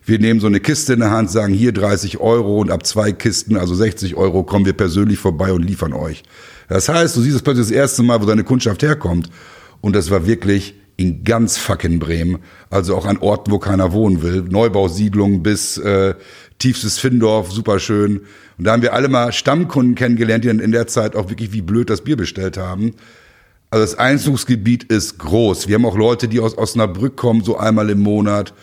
[0.06, 3.14] Wir nehmen so eine Kiste in der Hand, sagen hier 30 Euro und ab zwei
[3.14, 6.24] Kisten, also 60 Euro, kommen wir persönlich vorbei und liefern euch.
[6.68, 9.30] Das heißt, du siehst es plötzlich das erste Mal, wo deine Kundschaft herkommt.
[9.84, 12.40] Und das war wirklich in ganz fucking Bremen.
[12.70, 14.44] Also auch an Orten, wo keiner wohnen will.
[14.44, 16.16] Neubausiedlungen bis äh,
[16.58, 18.22] tiefstes Findorf, super schön.
[18.58, 21.52] Und da haben wir alle mal Stammkunden kennengelernt, die dann in der Zeit auch wirklich
[21.52, 22.94] wie blöd das Bier bestellt haben.
[23.72, 25.68] Also das Einzugsgebiet ist groß.
[25.68, 28.54] Wir haben auch Leute, die aus Osnabrück kommen, so einmal im Monat.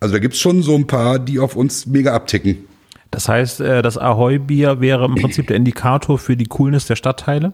[0.00, 2.64] Also da gibt's schon so ein paar, die auf uns mega abticken.
[3.12, 7.52] Das heißt, äh, das Ahoi-Bier wäre im Prinzip der Indikator für die Coolness der Stadtteile?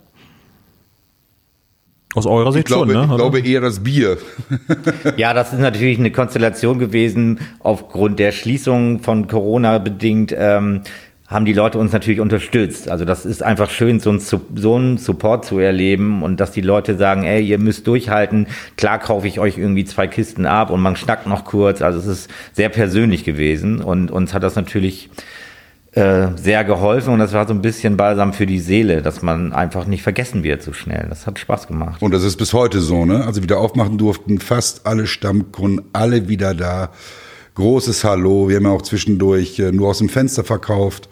[2.14, 3.12] Aus eurer Sicht ich glaube, schon, ne?
[3.12, 4.18] Ich glaube eher das Bier.
[5.16, 7.40] Ja, das ist natürlich eine Konstellation gewesen.
[7.60, 10.82] Aufgrund der Schließung von Corona bedingt ähm,
[11.30, 12.90] haben die Leute uns natürlich unterstützt.
[12.90, 16.60] Also das ist einfach schön, so, ein, so einen Support zu erleben und dass die
[16.60, 18.48] Leute sagen, ey, ihr müsst durchhalten.
[18.76, 21.80] Klar kaufe ich euch irgendwie zwei Kisten ab und man schnackt noch kurz.
[21.80, 25.08] Also es ist sehr persönlich gewesen und uns hat das natürlich
[25.92, 29.52] äh, sehr geholfen und das war so ein bisschen Balsam für die Seele, dass man
[29.52, 31.06] einfach nicht vergessen wird so schnell.
[31.08, 32.00] Das hat Spaß gemacht.
[32.00, 33.24] Und das ist bis heute so, ne?
[33.24, 36.90] Also wieder aufmachen durften fast alle Stammkunden, alle wieder da
[37.54, 38.48] großes Hallo.
[38.48, 41.08] Wir haben ja auch zwischendurch äh, nur aus dem Fenster verkauft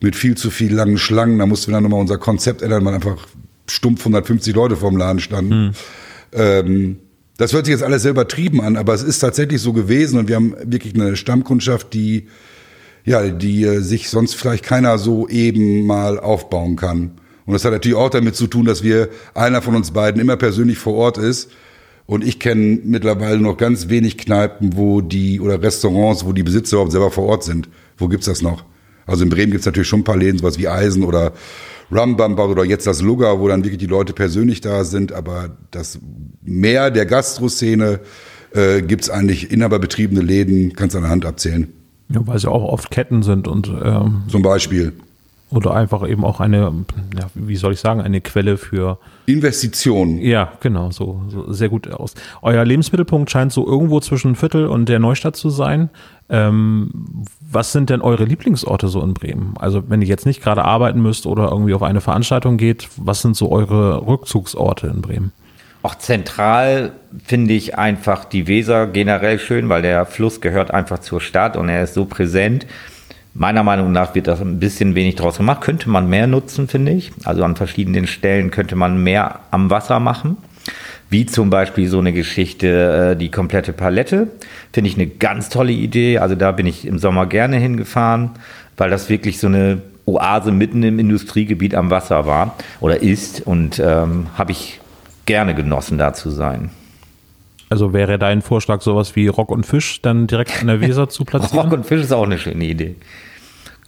[0.00, 1.38] mit viel zu viel langen Schlangen.
[1.38, 3.26] Da mussten wir dann nochmal unser Konzept ändern, weil einfach
[3.68, 5.50] stumpf 150 Leute vorm Laden standen.
[5.50, 5.72] Hm.
[6.32, 6.96] Ähm,
[7.38, 10.28] das hört sich jetzt alles sehr übertrieben an, aber es ist tatsächlich so gewesen und
[10.28, 12.28] wir haben wirklich eine Stammkundschaft, die
[13.04, 17.12] ja, die äh, sich sonst vielleicht keiner so eben mal aufbauen kann.
[17.44, 20.36] Und das hat natürlich auch damit zu tun, dass wir einer von uns beiden immer
[20.36, 21.50] persönlich vor Ort ist
[22.06, 26.76] und ich kenne mittlerweile noch ganz wenig Kneipen, wo die oder Restaurants, wo die Besitzer
[26.76, 27.68] überhaupt selber vor Ort sind.
[27.96, 28.64] Wo gibt's das noch?
[29.06, 31.32] Also in Bremen gibt's natürlich schon ein paar Läden, sowas wie Eisen oder
[31.90, 35.12] Rumbumper oder jetzt das Lugger, wo dann wirklich die Leute persönlich da sind.
[35.12, 35.98] Aber das
[36.42, 38.00] Mehr der Gastroszene
[38.52, 41.72] äh, gibt's eigentlich inhaberbetriebene Läden, kannst du an der Hand abzählen.
[42.08, 44.92] Ja, weil sie auch oft Ketten sind und ähm, zum Beispiel.
[45.50, 46.72] Oder einfach eben auch eine,
[47.14, 50.18] ja, wie soll ich sagen, eine Quelle für Investitionen.
[50.18, 52.14] Ja, genau, so, so sehr gut aus.
[52.40, 55.90] Euer Lebensmittelpunkt scheint so irgendwo zwischen Viertel und der Neustadt zu sein.
[56.30, 56.90] Ähm,
[57.40, 59.52] was sind denn eure Lieblingsorte so in Bremen?
[59.58, 63.20] Also wenn ihr jetzt nicht gerade arbeiten müsst oder irgendwie auf eine Veranstaltung geht, was
[63.20, 65.32] sind so eure Rückzugsorte in Bremen?
[65.82, 66.92] Auch zentral
[67.24, 71.68] finde ich einfach die Weser generell schön, weil der Fluss gehört einfach zur Stadt und
[71.68, 72.66] er ist so präsent.
[73.34, 75.62] Meiner Meinung nach wird das ein bisschen wenig draus gemacht.
[75.62, 77.10] Könnte man mehr nutzen, finde ich.
[77.24, 80.36] Also an verschiedenen Stellen könnte man mehr am Wasser machen.
[81.08, 84.28] Wie zum Beispiel so eine Geschichte, äh, die komplette Palette.
[84.72, 86.18] Finde ich eine ganz tolle Idee.
[86.18, 88.30] Also da bin ich im Sommer gerne hingefahren,
[88.76, 93.40] weil das wirklich so eine Oase mitten im Industriegebiet am Wasser war oder ist.
[93.46, 94.81] Und ähm, habe ich
[95.26, 96.70] gerne genossen, da zu sein.
[97.70, 101.24] Also wäre dein Vorschlag sowas wie Rock und Fisch dann direkt an der Weser zu
[101.24, 101.58] platzieren?
[101.64, 102.96] Rock und Fisch ist auch eine schöne Idee.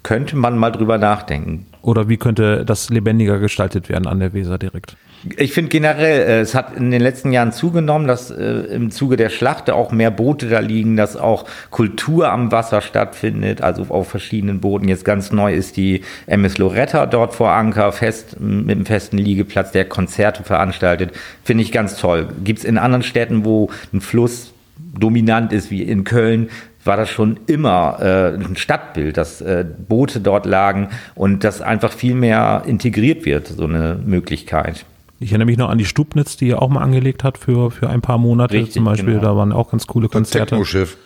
[0.03, 1.67] Könnte man mal drüber nachdenken.
[1.85, 4.97] Oder wie könnte das lebendiger gestaltet werden an der Weser direkt?
[5.37, 9.17] Ich finde generell, äh, es hat in den letzten Jahren zugenommen, dass äh, im Zuge
[9.17, 14.09] der Schlachte auch mehr Boote da liegen, dass auch Kultur am Wasser stattfindet, also auf
[14.09, 14.89] verschiedenen Booten.
[14.89, 19.73] Jetzt ganz neu ist die MS Loretta dort vor Anker, fest mit einem festen Liegeplatz,
[19.73, 21.13] der Konzerte veranstaltet.
[21.43, 22.29] Finde ich ganz toll.
[22.43, 24.55] Gibt es in anderen Städten, wo ein Fluss
[24.99, 26.49] dominant ist, wie in Köln,
[26.85, 31.93] war das schon immer äh, ein Stadtbild, dass äh, Boote dort lagen und das einfach
[31.93, 34.85] viel mehr integriert wird, so eine Möglichkeit.
[35.21, 37.89] Ich erinnere mich noch an die Stubnitz, die er auch mal angelegt hat für, für
[37.89, 39.15] ein paar Monate Richtig, zum Beispiel.
[39.15, 39.23] Genau.
[39.23, 40.57] Da waren auch ganz coole Konzerte.
[40.57, 40.99] Das Schiff.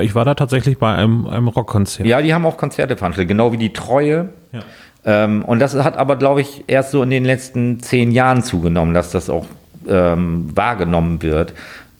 [0.00, 2.06] Ich war da tatsächlich bei einem, einem Rockkonzert.
[2.06, 4.28] Ja, die haben auch Konzerte veranstaltet, genau wie die Treue.
[4.52, 4.60] Ja.
[5.04, 8.94] Ähm, und das hat aber, glaube ich, erst so in den letzten zehn Jahren zugenommen,
[8.94, 9.46] dass das auch
[9.88, 11.54] ähm, wahrgenommen wird.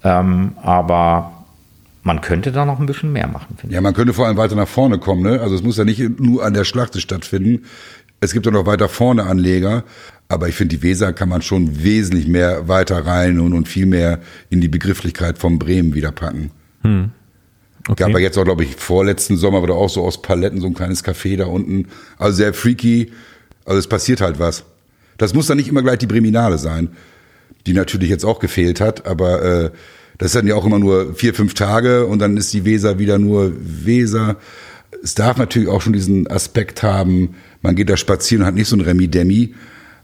[0.04, 1.32] Ähm, aber
[2.02, 3.56] man könnte da noch ein bisschen mehr machen.
[3.68, 5.22] Ja, man könnte vor allem weiter nach vorne kommen.
[5.22, 5.40] Ne?
[5.40, 7.64] Also es muss ja nicht nur an der Schlacht stattfinden.
[8.20, 9.84] Es gibt ja noch weiter vorne Anleger.
[10.28, 13.86] Aber ich finde, die Weser kann man schon wesentlich mehr weiter rein und, und viel
[13.86, 16.50] mehr in die Begrifflichkeit von Bremen wieder packen.
[16.82, 17.10] Hm.
[17.88, 18.04] Okay.
[18.04, 20.74] Gab ja jetzt auch, glaube ich, vorletzten Sommer wieder auch so aus Paletten so ein
[20.74, 21.88] kleines Café da unten.
[22.16, 23.12] Also sehr freaky.
[23.64, 24.64] Also es passiert halt was.
[25.18, 26.90] Das muss dann nicht immer gleich die Breminale sein,
[27.66, 29.70] die natürlich jetzt auch gefehlt hat, aber äh,
[30.22, 33.00] das ist dann ja auch immer nur vier, fünf Tage und dann ist die Weser
[33.00, 34.36] wieder nur Weser.
[35.02, 38.68] Es darf natürlich auch schon diesen Aspekt haben, man geht da spazieren und hat nicht
[38.68, 39.52] so ein Remi-Demi,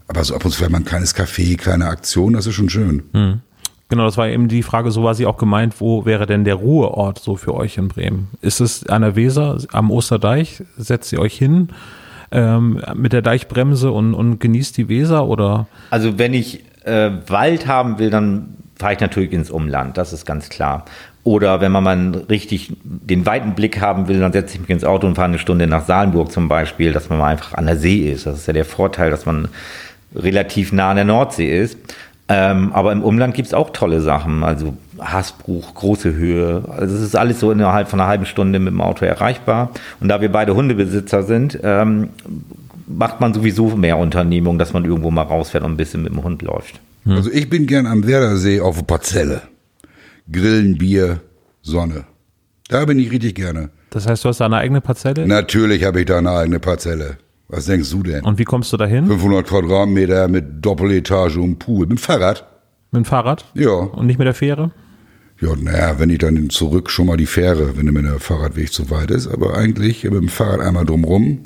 [0.09, 2.67] aber so ab und zu vielleicht mal ein kleines Café, kleine Aktion, das ist schon
[2.67, 3.03] schön.
[3.13, 3.39] Mhm.
[3.87, 6.55] Genau, das war eben die Frage, so war sie auch gemeint, wo wäre denn der
[6.55, 8.27] Ruheort so für euch in Bremen?
[8.41, 10.63] Ist es an der Weser, am Osterdeich?
[10.75, 11.69] Setzt ihr euch hin
[12.31, 15.67] ähm, mit der Deichbremse und, und genießt die Weser oder?
[15.91, 20.25] Also wenn ich äh, Wald haben will, dann fahre ich natürlich ins Umland, das ist
[20.25, 20.85] ganz klar.
[21.25, 24.85] Oder wenn man mal richtig den weiten Blick haben will, dann setze ich mich ins
[24.85, 27.75] Auto und fahre eine Stunde nach Salenburg zum Beispiel, dass man mal einfach an der
[27.75, 28.25] See ist.
[28.25, 29.49] Das ist ja der Vorteil, dass man
[30.15, 31.77] relativ nah an der Nordsee ist.
[32.29, 34.43] Ähm, aber im Umland gibt es auch tolle Sachen.
[34.43, 36.63] Also Hasbruch, große Höhe.
[36.69, 39.71] Also es ist alles so innerhalb von einer halben Stunde mit dem Auto erreichbar.
[39.99, 42.09] Und da wir beide Hundebesitzer sind, ähm,
[42.89, 46.23] macht man sowieso mehr Unternehmung, dass man irgendwo mal rausfährt und ein bisschen mit dem
[46.23, 46.81] Hund läuft.
[47.05, 47.13] Hm.
[47.13, 49.41] Also ich bin gern am Werdersee auf der Parzelle.
[50.31, 51.21] Grillen, Bier,
[51.61, 52.05] Sonne.
[52.67, 53.69] Da bin ich richtig gerne.
[53.89, 55.27] Das heißt, du hast da eine eigene Parzelle?
[55.27, 57.17] Natürlich habe ich da eine eigene Parzelle.
[57.47, 58.23] Was denkst du denn?
[58.23, 59.07] Und wie kommst du dahin?
[59.07, 61.87] 500 Quadratmeter mit Doppeletage und Pool.
[61.87, 62.45] Mit dem Fahrrad.
[62.91, 63.45] Mit dem Fahrrad?
[63.55, 63.71] Ja.
[63.71, 64.71] Und nicht mit der Fähre?
[65.41, 68.91] Ja, naja, wenn ich dann zurück schon mal die Fähre, wenn mir der Fahrradweg zu
[68.91, 69.27] weit ist.
[69.27, 71.39] Aber eigentlich mit dem Fahrrad einmal drumrum.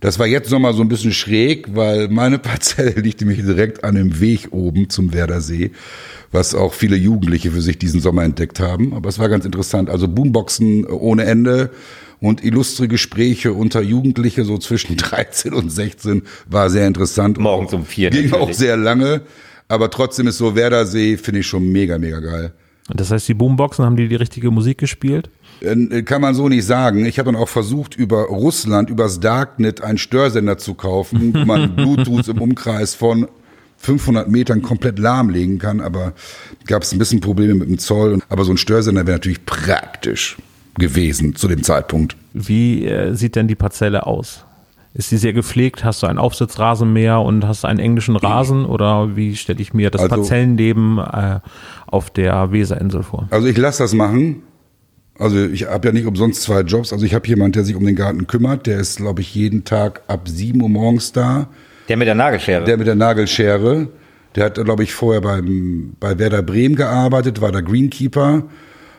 [0.00, 3.94] Das war jetzt nochmal so ein bisschen schräg, weil meine Parzelle liegt nämlich direkt an
[3.94, 5.72] dem Weg oben zum Werdersee,
[6.30, 8.94] was auch viele Jugendliche für sich diesen Sommer entdeckt haben.
[8.94, 9.90] Aber es war ganz interessant.
[9.90, 11.70] Also Boomboxen ohne Ende
[12.20, 17.38] und illustre Gespräche unter Jugendliche so zwischen 13 und 16 war sehr interessant.
[17.38, 18.10] Morgens um vier.
[18.10, 18.48] Ging natürlich.
[18.48, 19.22] auch sehr lange,
[19.68, 22.52] aber trotzdem ist so Werdersee finde ich schon mega, mega geil.
[22.88, 25.28] Das heißt, die Boomboxen haben die die richtige Musik gespielt?
[25.60, 27.04] Äh, kann man so nicht sagen.
[27.04, 31.76] Ich habe dann auch versucht, über Russland, übers Darknet einen Störsender zu kaufen, wo man
[31.76, 33.28] Bluetooth im Umkreis von
[33.78, 36.12] 500 Metern komplett lahmlegen kann, aber
[36.66, 38.20] gab es ein bisschen Probleme mit dem Zoll.
[38.28, 40.36] Aber so ein Störsender wäre natürlich praktisch
[40.78, 42.16] gewesen zu dem Zeitpunkt.
[42.32, 44.44] Wie äh, sieht denn die Parzelle aus?
[44.94, 45.84] Ist sie sehr gepflegt?
[45.84, 48.64] Hast du ein Aufsitzrasenmäher und hast einen englischen Rasen?
[48.64, 51.40] Oder wie stelle ich mir das also, Parzellenleben äh,
[51.86, 53.28] auf der Weserinsel vor?
[53.30, 54.42] Also ich lasse das machen.
[55.18, 56.92] Also ich habe ja nicht umsonst zwei Jobs.
[56.92, 58.66] Also ich habe jemanden, der sich um den Garten kümmert.
[58.66, 61.48] Der ist, glaube ich, jeden Tag ab 7 Uhr morgens da.
[61.88, 62.64] Der mit der Nagelschere?
[62.64, 63.88] Der mit der Nagelschere.
[64.36, 68.44] Der hat, glaube ich, vorher beim, bei Werder Bremen gearbeitet, war der Greenkeeper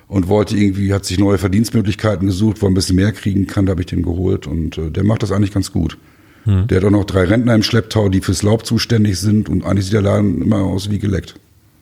[0.10, 3.67] und wollte irgendwie, hat sich neue Verdienstmöglichkeiten gesucht, wo er ein bisschen mehr kriegen kann,
[3.67, 5.97] da habe ich den geholt und äh, der macht das eigentlich ganz gut.
[6.45, 6.67] Hm.
[6.67, 9.86] Der hat auch noch drei Rentner im Schlepptau, die fürs Laub zuständig sind und eigentlich
[9.86, 11.36] sieht der Laden immer aus wie geleckt.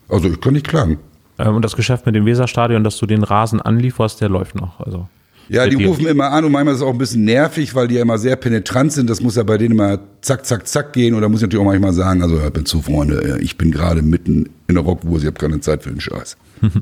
[0.10, 1.00] Also ich kann nicht klagen.
[1.39, 4.80] Ähm, und das Geschäft mit dem Weserstadion, dass du den Rasen anlieferst, der läuft noch.
[4.80, 5.08] Also
[5.50, 7.95] ja, die rufen immer an und manchmal ist es auch ein bisschen nervig, weil die
[7.95, 9.10] ja immer sehr penetrant sind.
[9.10, 11.13] Das muss ja bei denen immer zack, zack, zack gehen.
[11.13, 13.71] Und da muss ich natürlich auch manchmal sagen, also hört mir zu, Freunde, ich bin
[13.71, 16.38] gerade mitten in der Rockwurst, ich habe keine Zeit für den Scheiß.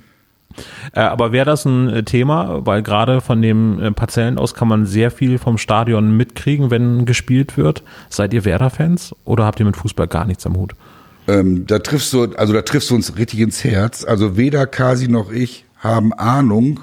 [0.94, 4.70] Äh, aber wäre das ein äh, Thema, weil gerade von den äh, Parzellen aus kann
[4.70, 7.84] man sehr viel vom Stadion mitkriegen, wenn gespielt wird.
[8.10, 10.74] Seid ihr Werder-Fans oder habt ihr mit Fußball gar nichts am Hut?
[11.28, 14.04] Ähm, da triffst du, also da triffst du uns richtig ins Herz.
[14.04, 16.80] Also weder Kasi noch ich haben Ahnung,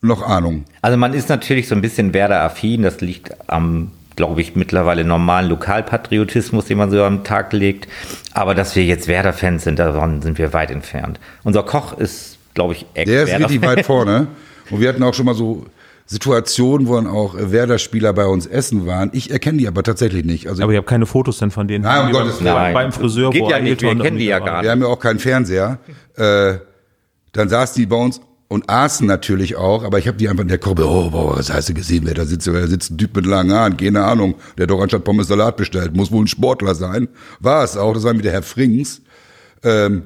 [0.00, 0.64] noch Ahnung.
[0.82, 2.82] Also man ist natürlich so ein bisschen Werder-affin.
[2.82, 7.88] Das liegt am glaube ich, mittlerweile normalen Lokalpatriotismus, den man so am Tag legt.
[8.32, 11.18] Aber dass wir jetzt Werder-Fans sind, davon sind wir weit entfernt.
[11.42, 14.28] Unser Koch ist, glaube ich, ex Der ist richtig weit vorne.
[14.70, 15.66] Und wir hatten auch schon mal so
[16.06, 19.10] Situationen, wo dann auch Werder-Spieler bei uns essen waren.
[19.14, 20.48] Ich erkenne die aber tatsächlich nicht.
[20.48, 21.84] Also aber ihr habt keine Fotos denn von denen?
[21.84, 22.74] Nein, um Gottes Willen.
[22.74, 24.64] Beim Friseur, Geht ja nicht, wir kennen die ja gar nicht.
[24.64, 25.78] Wir haben ja auch keinen Fernseher.
[26.16, 26.56] Äh,
[27.32, 30.48] dann saß die bei uns und aßen natürlich auch, aber ich habe die einfach in
[30.48, 33.16] der Kurve, oh, boah, was heißt du gesehen, wer da sitzt, da sitzt ein Typ
[33.16, 36.28] mit langen Haaren, keine Ahnung, der hat doch anstatt Pommes Salat bestellt, muss wohl ein
[36.28, 37.08] Sportler sein.
[37.40, 39.00] War es auch, das war wieder Herr Frings.
[39.62, 40.04] Ähm,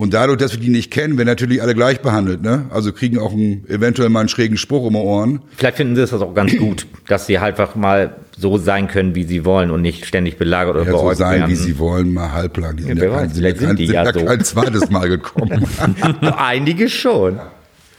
[0.00, 2.66] und dadurch, dass wir die nicht kennen, werden natürlich alle gleich behandelt, ne?
[2.70, 5.40] Also kriegen auch einen, eventuell mal einen schrägen Spruch um die Ohren.
[5.56, 9.16] Vielleicht finden sie das auch ganz gut, dass sie halt einfach mal so sein können,
[9.16, 11.50] wie sie wollen und nicht ständig belagert oder ja, so sein, werden.
[11.50, 12.76] wie sie wollen, mal halblang.
[12.76, 14.24] Die sind ja, kein, sind, ja kein, sind ja so.
[14.24, 15.66] kein zweites Mal gekommen.
[16.20, 17.40] Einige schon.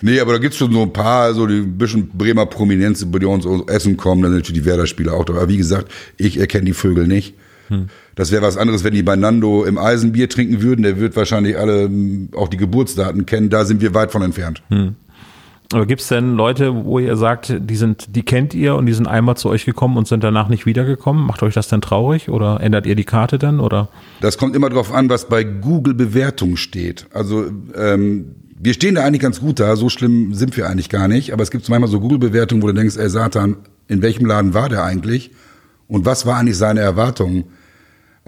[0.02, 3.26] Nee, aber da gibt's schon so ein paar, so die ein bisschen Bremer Prominenz, die
[3.26, 5.34] uns essen kommen, dann sind natürlich die Werder-Spieler auch da.
[5.34, 7.36] Aber wie gesagt, ich erkenne die Vögel nicht.
[7.70, 7.88] Hm.
[8.16, 10.84] Das wäre was anderes, wenn die bei Nando im Eisenbier trinken würden.
[10.84, 13.50] Der wird wahrscheinlich alle hm, auch die Geburtsdaten kennen.
[13.50, 14.62] Da sind wir weit von entfernt.
[14.70, 14.96] Hm.
[15.72, 19.08] Aber gibt's denn Leute, wo ihr sagt, die sind, die kennt ihr und die sind
[19.08, 21.24] einmal zu euch gekommen und sind danach nicht wiedergekommen?
[21.24, 23.88] Macht euch das denn traurig oder ändert ihr die Karte dann oder?
[24.20, 27.06] Das kommt immer drauf an, was bei Google Bewertung steht.
[27.14, 31.08] Also ähm, wir stehen da eigentlich ganz gut da, so schlimm sind wir eigentlich gar
[31.08, 34.56] nicht, aber es gibt manchmal so Google-Bewertungen, wo du denkst, ey Satan, in welchem Laden
[34.56, 35.32] war der eigentlich
[35.88, 37.46] und was war eigentlich seine Erwartung?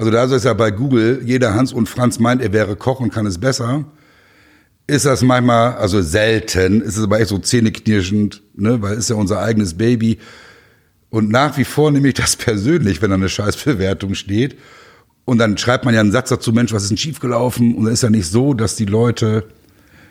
[0.01, 3.13] Also da ist ja bei Google, jeder Hans und Franz meint, er wäre Koch und
[3.13, 3.85] kann es besser.
[4.87, 9.09] Ist das manchmal, also selten, ist es aber echt so zähneknirschend, ne, weil es ist
[9.11, 10.17] ja unser eigenes Baby.
[11.11, 14.57] Und nach wie vor nehme ich das persönlich, wenn da eine Scheißbewertung steht.
[15.23, 17.75] Und dann schreibt man ja einen Satz dazu, Mensch, was ist denn schiefgelaufen?
[17.75, 19.49] Und dann ist ja nicht so, dass die Leute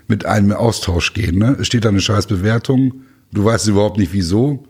[0.06, 1.36] mit einem Austausch gehen.
[1.36, 1.56] Ne?
[1.58, 4.68] Es steht da eine scheiß Bewertung, du weißt überhaupt nicht wieso.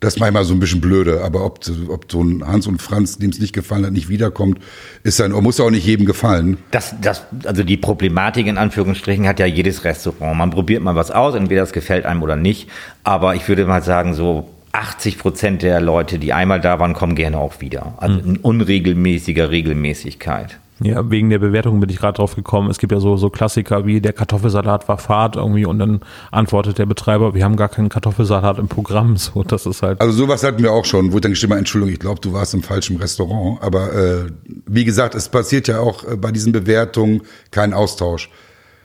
[0.00, 3.18] Das ist manchmal so ein bisschen blöde, aber ob, ob so ein Hans und Franz,
[3.18, 4.58] dem es nicht gefallen hat, nicht wiederkommt,
[5.02, 6.58] ist dann, muss auch nicht jedem gefallen.
[6.70, 10.38] Das, das, also die Problematik in Anführungsstrichen hat ja jedes Restaurant.
[10.38, 12.68] Man probiert mal was aus, entweder es gefällt einem oder nicht.
[13.02, 17.16] Aber ich würde mal sagen, so 80 Prozent der Leute, die einmal da waren, kommen
[17.16, 17.94] gerne auch wieder.
[17.96, 18.24] Also hm.
[18.26, 20.58] in unregelmäßiger Regelmäßigkeit.
[20.80, 22.70] Ja, wegen der Bewertung bin ich gerade drauf gekommen.
[22.70, 26.78] Es gibt ja so, so Klassiker wie der Kartoffelsalat war Fahrt irgendwie und dann antwortet
[26.78, 29.16] der Betreiber, wir haben gar keinen Kartoffelsalat im Programm.
[29.28, 30.00] So, das ist halt.
[30.00, 32.62] Also sowas hatten wir auch schon, wo dann mal, Entschuldigung, ich glaube, du warst im
[32.62, 33.60] falschen Restaurant.
[33.62, 34.26] Aber äh,
[34.66, 38.30] wie gesagt, es passiert ja auch äh, bei diesen Bewertungen kein Austausch.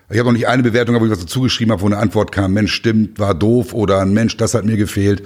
[0.10, 2.32] Ich habe noch nicht eine Bewertung, wo ich was dazu geschrieben habe, wo eine Antwort
[2.32, 5.24] kam, Mensch, stimmt, war doof oder ein Mensch, das hat mir gefehlt.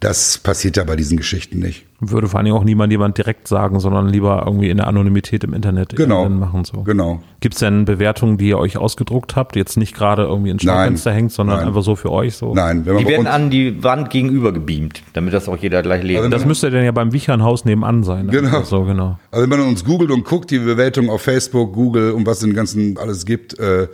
[0.00, 1.86] Das passiert ja bei diesen Geschichten nicht.
[2.00, 5.42] Würde vor allen Dingen auch niemand jemand direkt sagen, sondern lieber irgendwie in der Anonymität
[5.44, 6.28] im Internet genau.
[6.28, 6.64] machen.
[6.64, 6.82] So.
[6.82, 7.22] Genau.
[7.40, 11.12] Gibt es denn Bewertungen, die ihr euch ausgedruckt habt, jetzt nicht gerade irgendwie ins Schaufenster
[11.12, 11.68] hängt, sondern Nein.
[11.68, 12.54] einfach so für euch so?
[12.54, 16.02] Nein, wenn man Die werden an die Wand gegenüber gebeamt, damit das auch jeder gleich
[16.02, 18.28] lesen Also Das müsste denn ja beim Wichernhaus nebenan sein.
[18.28, 18.62] Genau.
[18.62, 19.18] So, genau.
[19.30, 22.44] also wenn man uns googelt und guckt, die Bewertung auf Facebook, Google und was es
[22.44, 23.88] den ganzen alles gibt, äh,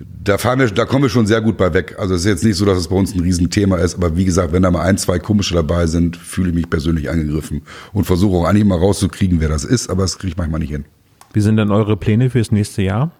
[0.00, 1.96] da fahren wir, da kommen wir schon sehr gut bei weg.
[1.98, 4.24] Also es ist jetzt nicht so, dass es bei uns ein Riesenthema ist, aber wie
[4.24, 8.04] gesagt, wenn da mal ein, zwei komische dabei sind, fühle ich mich persönlich angegriffen und
[8.04, 10.84] versuche auch eigentlich mal rauszukriegen, wer das ist, aber das kriege ich manchmal nicht hin.
[11.32, 13.10] Wie sind denn eure Pläne fürs nächste Jahr?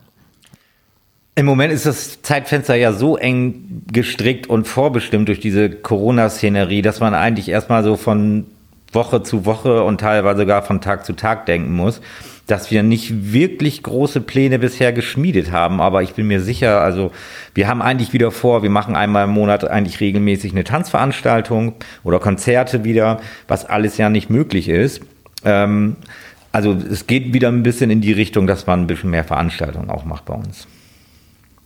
[1.35, 7.01] Im Moment ist das Zeitfenster ja so eng gestrickt und vorbestimmt durch diese Corona-Szenerie, dass
[7.01, 8.47] man eigentlich erstmal so von
[8.93, 12.01] Woche zu Woche und teilweise sogar von Tag zu Tag denken muss,
[12.51, 15.81] dass wir nicht wirklich große Pläne bisher geschmiedet haben.
[15.81, 17.13] Aber ich bin mir sicher, also
[17.55, 22.19] wir haben eigentlich wieder vor, wir machen einmal im Monat eigentlich regelmäßig eine Tanzveranstaltung oder
[22.19, 25.01] Konzerte wieder, was alles ja nicht möglich ist.
[25.45, 25.97] Ähm,
[26.53, 29.89] also es geht wieder ein bisschen in die Richtung, dass man ein bisschen mehr Veranstaltungen
[29.91, 30.67] auch macht bei uns.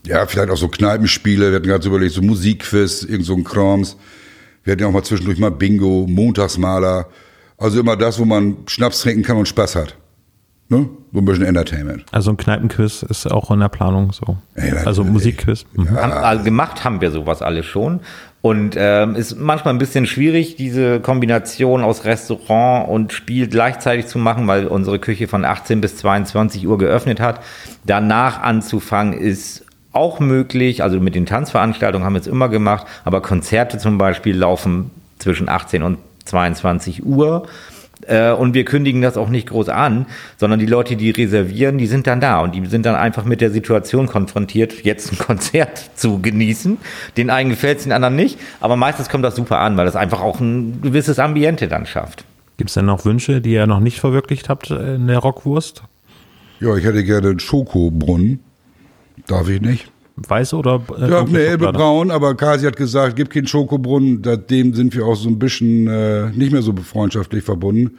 [0.05, 3.97] Ja, vielleicht auch so Kneipenspiele, wir hatten so überlegt, so Musikquiz, irgend so ein Krams.
[4.63, 7.07] Wir hatten ja auch mal zwischendurch mal Bingo, Montagsmaler.
[7.57, 9.95] Also immer das, wo man Schnaps trinken kann und Spaß hat.
[10.67, 10.89] Ne?
[11.13, 12.05] So ein bisschen Entertainment.
[12.11, 14.37] Also ein Kneipenquiz ist auch in der Planung so.
[14.55, 15.65] Ey, also Musikquiz.
[15.73, 15.91] Mhm.
[15.91, 17.99] Haben, also gemacht haben wir sowas alles schon.
[18.41, 24.19] Und ähm, ist manchmal ein bisschen schwierig, diese Kombination aus Restaurant und Spiel gleichzeitig zu
[24.19, 27.41] machen, weil unsere Küche von 18 bis 22 Uhr geöffnet hat.
[27.85, 30.83] Danach anzufangen ist auch möglich.
[30.83, 35.47] Also mit den Tanzveranstaltungen haben wir es immer gemacht, aber Konzerte zum Beispiel laufen zwischen
[35.47, 37.47] 18 und 22 Uhr.
[38.07, 40.05] Äh, Und wir kündigen das auch nicht groß an,
[40.37, 43.41] sondern die Leute, die reservieren, die sind dann da und die sind dann einfach mit
[43.41, 46.77] der Situation konfrontiert, jetzt ein Konzert zu genießen.
[47.17, 49.95] Den einen gefällt es, den anderen nicht, aber meistens kommt das super an, weil das
[49.95, 52.25] einfach auch ein gewisses Ambiente dann schafft.
[52.57, 55.83] Gibt es denn noch Wünsche, die ihr noch nicht verwirklicht habt äh, in der Rockwurst?
[56.59, 58.39] Ja, ich hätte gerne einen Schokobrunnen.
[59.27, 59.91] Darf ich nicht?
[60.17, 60.81] Weiß oder?
[60.97, 61.47] Äh, Ja, dunkle ne, Schokolade?
[61.49, 64.21] hellbebraun, aber Kasi hat gesagt, gib keinen Schokobrunnen.
[64.23, 67.97] Seitdem sind wir auch so ein bisschen äh, nicht mehr so freundschaftlich verbunden.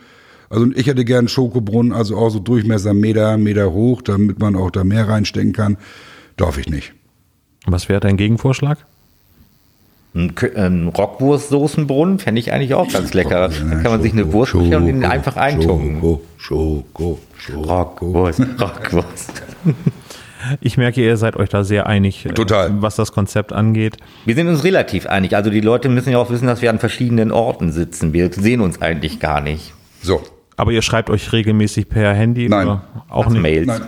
[0.49, 4.57] Also ich hätte gern einen Schokobrunnen, also auch so Durchmesser Meter, Meter hoch, damit man
[4.57, 5.77] auch da mehr reinstecken kann.
[6.37, 6.93] Darf ich nicht.
[7.67, 8.79] Was wäre dein Gegenvorschlag?
[10.15, 13.49] Ein, ein Rockwurst-Soßenbrunnen fände ich eigentlich auch ganz lecker.
[13.49, 15.97] Da kann man sich eine Schoko, Wurst bestellen und ihn Schoko, einfach eintunken.
[16.01, 17.61] Schoko, Schoko, Schoko.
[17.63, 19.43] Rockwurst, Rockwurst.
[20.61, 22.71] Ich merke, ihr seid euch da sehr einig, äh, Total.
[22.83, 23.97] was das Konzept angeht.
[24.25, 25.35] Wir sind uns relativ einig.
[25.37, 28.13] Also die Leute müssen ja auch wissen, dass wir an verschiedenen Orten sitzen.
[28.13, 29.73] Wir sehen uns eigentlich gar nicht.
[30.03, 30.23] So,
[30.57, 32.49] Aber ihr schreibt euch regelmäßig per Handy?
[32.49, 32.67] Nein.
[32.69, 33.43] Oder auch nicht?
[33.43, 33.67] Mails.
[33.67, 33.83] nein.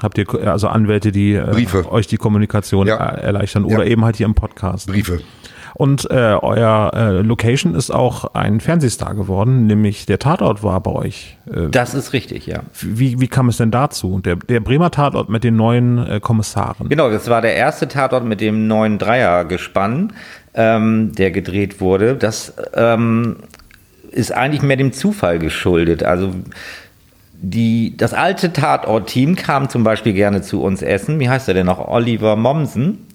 [0.00, 1.90] Habt ihr also Anwälte, die äh, Briefe.
[1.90, 2.96] euch die Kommunikation Ja.
[2.96, 3.90] erleichtern oder Ja.
[3.90, 4.86] eben halt hier im Podcast?
[4.86, 5.20] Briefe.
[5.74, 10.90] Und äh, euer äh, Location ist auch ein Fernsehstar geworden, nämlich der Tatort war bei
[10.92, 11.36] euch.
[11.52, 12.60] Äh, Das ist richtig, ja.
[12.80, 14.20] wie, wie kam es denn dazu?
[14.20, 16.88] Der, der Bremer Tatort mit den neuen äh, Kommissaren.
[16.88, 20.12] Genau, das war der erste Tatort mit dem neuen Dreiergespann,
[20.54, 22.14] ähm, der gedreht wurde.
[22.16, 23.36] Das ähm,
[24.10, 26.02] ist eigentlich mehr dem Zufall geschuldet.
[26.02, 26.32] Also
[27.40, 31.20] die, das alte Tatort-Team kam zum Beispiel gerne zu uns essen.
[31.20, 31.86] Wie heißt er denn noch?
[31.86, 33.06] Oliver Mommsen.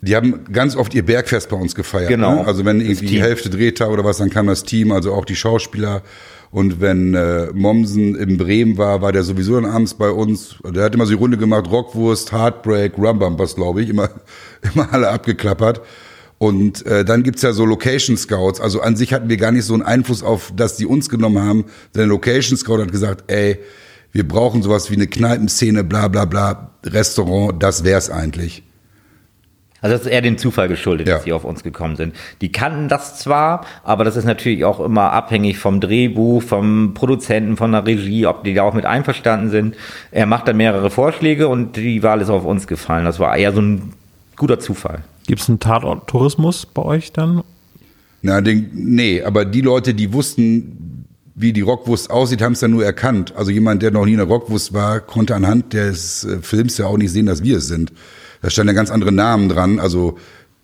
[0.00, 2.08] Die haben ganz oft ihr Bergfest bei uns gefeiert.
[2.08, 2.36] Genau.
[2.36, 2.46] Ne?
[2.46, 3.22] Also wenn irgendwie die.
[3.22, 6.02] Hälfte Drehtag oder was, dann kam das Team, also auch die Schauspieler.
[6.50, 10.56] Und wenn äh, Mommsen in Bremen war, war der sowieso dann abends bei uns.
[10.64, 14.08] Der hat immer so die Runde gemacht, Rockwurst, Heartbreak, Rumbumpers, glaube ich, immer,
[14.74, 15.82] immer alle abgeklappert.
[16.38, 18.60] Und äh, dann gibt's ja so Location Scouts.
[18.60, 21.42] Also an sich hatten wir gar nicht so einen Einfluss auf, dass die uns genommen
[21.44, 21.64] haben.
[21.96, 23.58] Der Location Scout hat gesagt, ey,
[24.12, 28.62] wir brauchen sowas wie eine Kneipenszene, bla bla bla, Restaurant, das wär's eigentlich.
[29.80, 31.14] Also das ist eher dem Zufall geschuldet, Ja.
[31.14, 32.14] dass sie auf uns gekommen sind.
[32.40, 37.56] Die kannten das zwar, aber das ist natürlich auch immer abhängig vom Drehbuch, vom Produzenten,
[37.56, 39.76] von der Regie, ob die da auch mit einverstanden sind.
[40.10, 43.04] Er macht dann mehrere Vorschläge und die Wahl ist auf uns gefallen.
[43.04, 43.92] Das war eher so ein
[44.36, 45.04] guter Zufall.
[45.26, 47.42] Gibt es einen Tatort-Tourismus bei euch dann?
[48.22, 51.04] Na, den, nee, aber die Leute, die wussten,
[51.36, 53.32] wie die Rockwurst aussieht, haben es dann nur erkannt.
[53.36, 56.86] Also jemand, der noch nie in der Rockwurst war, konnte anhand des äh, Films ja
[56.86, 57.92] auch nicht sehen, dass wir es sind.
[58.42, 59.78] Da standen ja ganz andere Namen dran.
[59.78, 60.18] Also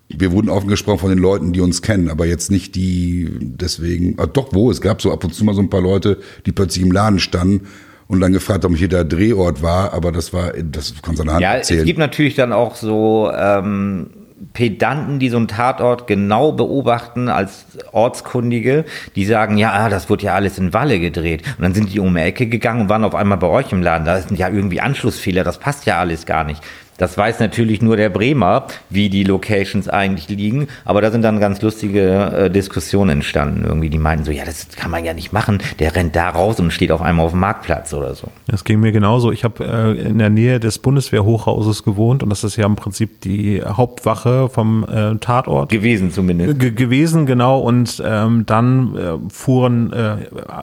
[0.09, 4.17] wir wurden offen gesprochen von den Leuten, die uns kennen, aber jetzt nicht die deswegen.
[4.19, 4.71] Ah, doch, wo?
[4.71, 7.19] Es gab so ab und zu mal so ein paar Leute, die plötzlich im Laden
[7.19, 7.67] standen
[8.07, 11.27] und dann gefragt, ob hier der Drehort war, aber das war, das kannst du an
[11.27, 11.81] der Hand Ja, erzählen.
[11.81, 14.11] es gibt natürlich dann auch so ähm,
[14.53, 18.85] Pedanten, die so einen Tatort genau beobachten als Ortskundige,
[19.17, 21.43] die sagen, ja, ah, das wurde ja alles in Walle gedreht.
[21.57, 23.83] Und dann sind die um die Ecke gegangen und waren auf einmal bei euch im
[23.83, 24.05] Laden.
[24.05, 26.63] Da sind ja irgendwie Anschlussfehler, das passt ja alles gar nicht.
[26.97, 30.69] Das weiß natürlich nur der Bremer, wie die Locations eigentlich liegen.
[30.85, 33.65] Aber da sind dann ganz lustige äh, Diskussionen entstanden.
[33.65, 35.59] Irgendwie, die meinten so, ja, das kann man ja nicht machen.
[35.79, 38.29] Der rennt da raus und steht auf einmal auf dem Marktplatz oder so.
[38.47, 39.33] Das ging mir genauso.
[39.33, 43.21] Ich habe äh, in der Nähe des Bundeswehrhochhauses gewohnt und das ist ja im Prinzip
[43.23, 45.71] die Hauptwache vom äh, Tatort.
[45.71, 46.59] Gewesen zumindest.
[46.59, 47.59] Ge gewesen, genau.
[47.61, 50.17] Und ähm, dann äh, fuhren äh,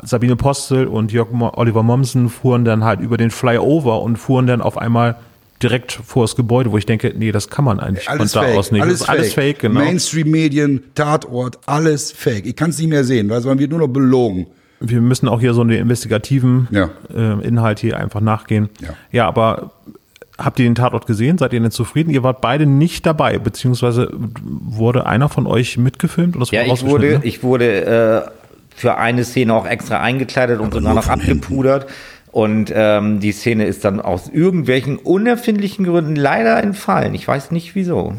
[0.04, 4.48] Sabine Postel und Jörg Mo Oliver Mommsen fuhren dann halt über den Flyover und fuhren
[4.48, 5.16] dann auf einmal
[5.64, 8.48] direkt vor das Gebäude, wo ich denke, nee, das kann man eigentlich alles von da
[8.48, 8.82] fake, aus nicht.
[8.82, 9.80] Alles, das ist alles fake, genau.
[9.80, 12.46] Mainstream-Medien, Tatort, alles fake.
[12.46, 14.48] Ich kann es nicht mehr sehen, weil man wird nur noch belogen.
[14.80, 16.90] Wir müssen auch hier so einen investigativen Ja.
[17.16, 18.70] äh, Inhalt hier einfach nachgehen.
[18.82, 18.90] Ja.
[19.12, 19.72] ja, aber
[20.40, 21.38] habt ihr den Tatort gesehen?
[21.38, 22.10] Seid ihr denn zufrieden?
[22.10, 26.36] Ihr wart beide nicht dabei, beziehungsweise wurde einer von euch mitgefilmt?
[26.42, 27.20] Das Ja, wurde ich wurde, ne?
[27.24, 27.86] ich wurde
[28.26, 28.32] äh,
[28.76, 31.64] für eine Szene auch extra eingekleidet und sogar noch von hinten.
[32.32, 37.14] Und ähm, die Szene ist dann aus irgendwelchen unerfindlichen Gründen leider entfallen.
[37.14, 38.14] Ich weiß nicht wieso.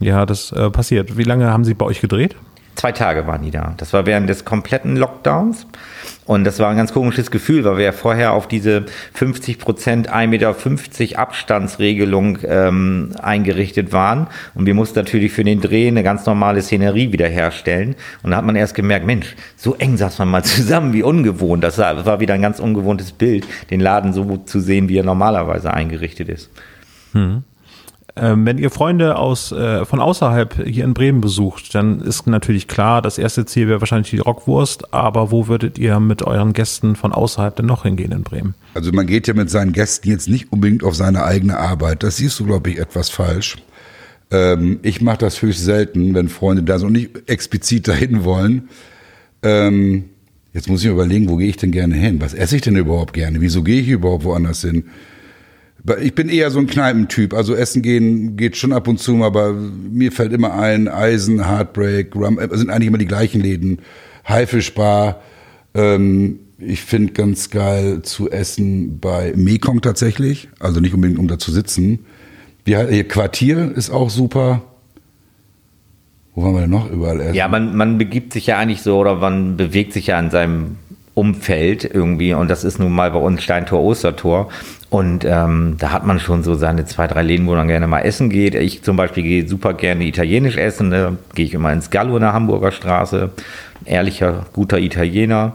[0.00, 1.16] Ja, das äh, passiert.
[1.16, 2.36] Wie lange haben sie bei euch gedreht?
[2.74, 3.74] Zwei Tage waren die da.
[3.76, 5.66] Das war während des kompletten Lockdowns.
[6.26, 10.10] Und das war ein ganz komisches Gefühl, weil wir ja vorher auf diese 50 Prozent
[10.10, 14.28] 1,50 Meter Abstandsregelung ähm, eingerichtet waren.
[14.54, 17.94] Und wir mussten natürlich für den Dreh eine ganz normale Szenerie wiederherstellen.
[18.22, 21.62] Und da hat man erst gemerkt, Mensch, so eng saß man mal zusammen, wie ungewohnt.
[21.62, 25.72] Das war, wieder ein ganz ungewohntes Bild, den Laden so zu sehen, wie er normalerweise
[25.72, 26.50] eingerichtet ist.
[28.16, 32.68] Ähm, wenn ihr Freunde aus, äh, von außerhalb hier in Bremen besucht, dann ist natürlich
[32.68, 36.94] klar, das erste Ziel wäre wahrscheinlich die Rockwurst, aber wo würdet ihr mit euren Gästen
[36.94, 38.54] von außerhalb denn noch hingehen in Bremen?
[38.74, 42.04] Also man geht ja mit seinen Gästen jetzt nicht unbedingt auf seine eigene Arbeit.
[42.04, 43.56] Das siehst du, glaube ich, etwas falsch.
[44.30, 48.68] Ähm, ich mache das höchst selten, wenn Freunde da und nicht explizit dahin wollen.
[49.42, 50.04] Ähm,
[50.52, 52.20] jetzt muss ich überlegen, wo gehe ich denn gerne hin?
[52.20, 53.40] Was esse ich denn überhaupt gerne?
[53.40, 54.84] Wieso gehe ich überhaupt woanders hin?
[56.00, 57.34] Ich bin eher so ein Kneipentyp.
[57.34, 62.14] Also essen gehen geht schon ab und zu, aber mir fällt immer ein, Eisen, Heartbreak,
[62.16, 63.80] Rum, äh, sind eigentlich immer die gleichen Läden.
[64.26, 65.20] Haifischbar.
[65.74, 70.48] Ähm, ich finde ganz geil zu essen bei Mekong tatsächlich.
[70.58, 72.06] Also nicht unbedingt, um da zu sitzen.
[72.66, 74.62] Heißt- hier Quartier ist auch super.
[76.34, 77.34] Wo waren wir denn noch überall essen?
[77.34, 80.76] Ja, man, man begibt sich ja eigentlich so oder man bewegt sich ja in seinem
[81.14, 84.48] Umfeld irgendwie und das ist nun mal bei uns Steintor Ostertor
[84.90, 88.00] und ähm, da hat man schon so seine zwei, drei Läden, wo man gerne mal
[88.00, 88.54] essen geht.
[88.54, 91.18] Ich zum Beispiel gehe super gerne italienisch essen, ne?
[91.34, 93.30] gehe ich immer ins Gallo in der Hamburger Straße,
[93.84, 95.54] ehrlicher, guter Italiener.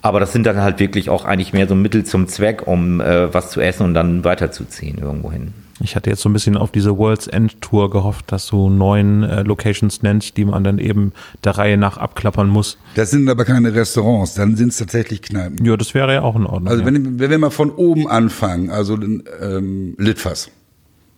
[0.00, 3.32] Aber das sind dann halt wirklich auch eigentlich mehr so Mittel zum Zweck, um äh,
[3.34, 5.52] was zu essen und dann weiterzuziehen irgendwo hin.
[5.80, 9.22] Ich hatte jetzt so ein bisschen auf diese World's End Tour gehofft, dass du neun
[9.22, 11.12] äh, Locations nennst, die man dann eben
[11.44, 12.78] der Reihe nach abklappern muss.
[12.94, 15.64] Das sind aber keine Restaurants, dann sind es tatsächlich Kneipen.
[15.64, 16.68] Ja, das wäre ja auch in Ordnung.
[16.68, 16.86] Also ja.
[16.86, 20.50] wenn, wenn wir mal von oben anfangen, also ähm, Litfass.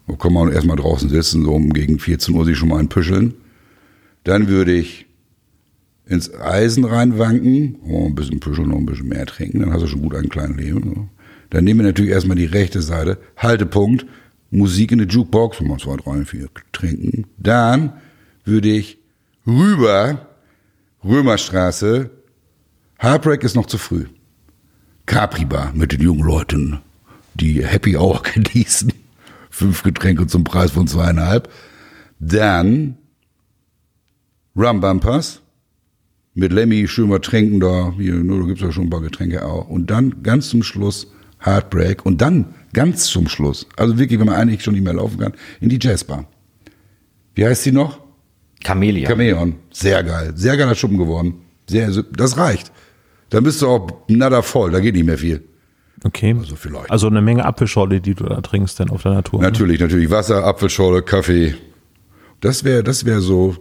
[0.06, 3.34] Da kann man erstmal draußen sitzen, so um gegen 14 Uhr sich schon mal einpüscheln.
[4.24, 5.06] Dann würde ich
[6.06, 9.86] ins Eisen reinwanken, oh, ein bisschen püscheln, noch ein bisschen mehr trinken, dann hast du
[9.86, 10.82] schon gut einen kleinen Leben.
[10.82, 11.08] So.
[11.50, 14.06] Dann nehmen wir natürlich erstmal die rechte Seite, Haltepunkt,
[14.50, 17.26] Musik in der Jukebox, mal zwei, drei, vier trinken.
[17.38, 17.92] Dann
[18.44, 18.98] würde ich
[19.46, 20.26] rüber,
[21.04, 22.10] Römerstraße,
[22.98, 24.06] Heartbreak ist noch zu früh.
[25.06, 26.80] Capri Bar mit den jungen Leuten,
[27.34, 28.92] die Happy Hour genießen.
[29.50, 31.50] Fünf Getränke zum Preis von zweieinhalb.
[32.18, 32.96] Dann
[34.56, 35.42] Rum Bumpers
[36.34, 37.92] mit Lemmy schön mal trinken da.
[37.96, 39.68] Hier, nur, da gibt's ja schon ein paar Getränke auch.
[39.68, 44.36] Und dann ganz zum Schluss Heartbreak und dann ganz zum Schluss, also wirklich, wenn man
[44.36, 46.26] eigentlich schon nicht mehr laufen kann, in die Jazzbar.
[47.34, 47.98] Wie heißt sie noch?
[48.62, 49.08] Camellia.
[49.08, 49.54] Chamäleon.
[49.72, 50.32] Sehr geil.
[50.34, 51.34] Sehr geiler Schuppen geworden.
[51.68, 52.72] Sehr, das reicht.
[53.30, 55.42] Dann bist du auch nada voll, da geht nicht mehr viel.
[56.04, 56.34] okay.
[56.38, 56.90] Also vielleicht.
[56.90, 59.40] Also eine Menge Apfelschorle, die du da trinkst dann auf deiner Tour.
[59.40, 59.46] ne?
[59.46, 60.10] Natürlich, natürlich.
[60.10, 61.54] Wasser, Apfelschorle, Kaffee.
[62.40, 63.56] Das wäre, das wäre so,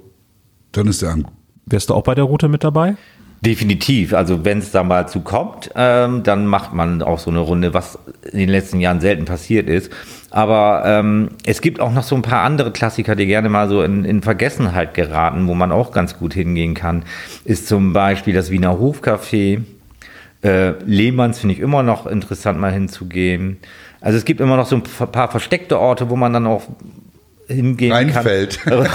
[0.71, 1.27] dann ist der Abend.
[1.65, 2.97] Wärst du auch bei der Route mit dabei?
[3.41, 4.13] Definitiv.
[4.13, 7.73] Also wenn es da mal zu kommt, ähm, dann macht man auch so eine Runde,
[7.73, 7.97] was
[8.31, 9.91] in den letzten Jahren selten passiert ist.
[10.29, 13.81] Aber ähm, es gibt auch noch so ein paar andere Klassiker, die gerne mal so
[13.81, 17.03] in, in Vergessenheit geraten, wo man auch ganz gut hingehen kann.
[17.45, 19.61] Ist zum Beispiel das Wiener Hofcafé.
[20.43, 23.57] Äh, Lehmanns finde ich immer noch interessant, mal hinzugehen.
[24.01, 26.63] Also es gibt immer noch so ein paar versteckte Orte, wo man dann auch
[27.49, 28.59] hingehen Reinfällt.
[28.59, 28.87] kann.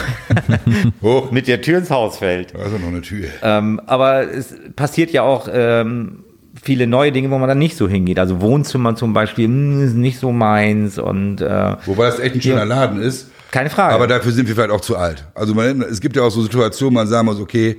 [1.30, 2.52] Mit der Tür ins Haus fällt.
[2.52, 3.28] Ja noch eine Tür.
[3.42, 6.24] Ähm, aber es passiert ja auch ähm,
[6.62, 8.18] viele neue Dinge, wo man dann nicht so hingeht.
[8.18, 12.36] Also Wohnzimmer zum Beispiel mh, hm, ist nicht so meins und äh, wobei das echt
[12.36, 13.30] ein schöner Laden ist.
[13.50, 13.94] Keine Frage.
[13.94, 15.26] Aber dafür sind wir vielleicht auch zu alt.
[15.34, 17.76] Also man, es gibt ja auch so Situationen, man sagen muss, okay,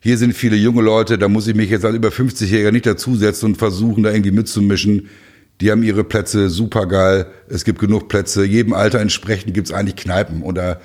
[0.00, 3.46] hier sind viele junge Leute, da muss ich mich jetzt als über 50-Jähriger nicht dazusetzen
[3.46, 5.08] und versuchen, da irgendwie mitzumischen.
[5.60, 7.26] Die haben ihre Plätze super geil.
[7.48, 8.44] Es gibt genug Plätze.
[8.44, 10.42] Jedem Alter entsprechend gibt es eigentlich Kneipen.
[10.42, 10.80] Oder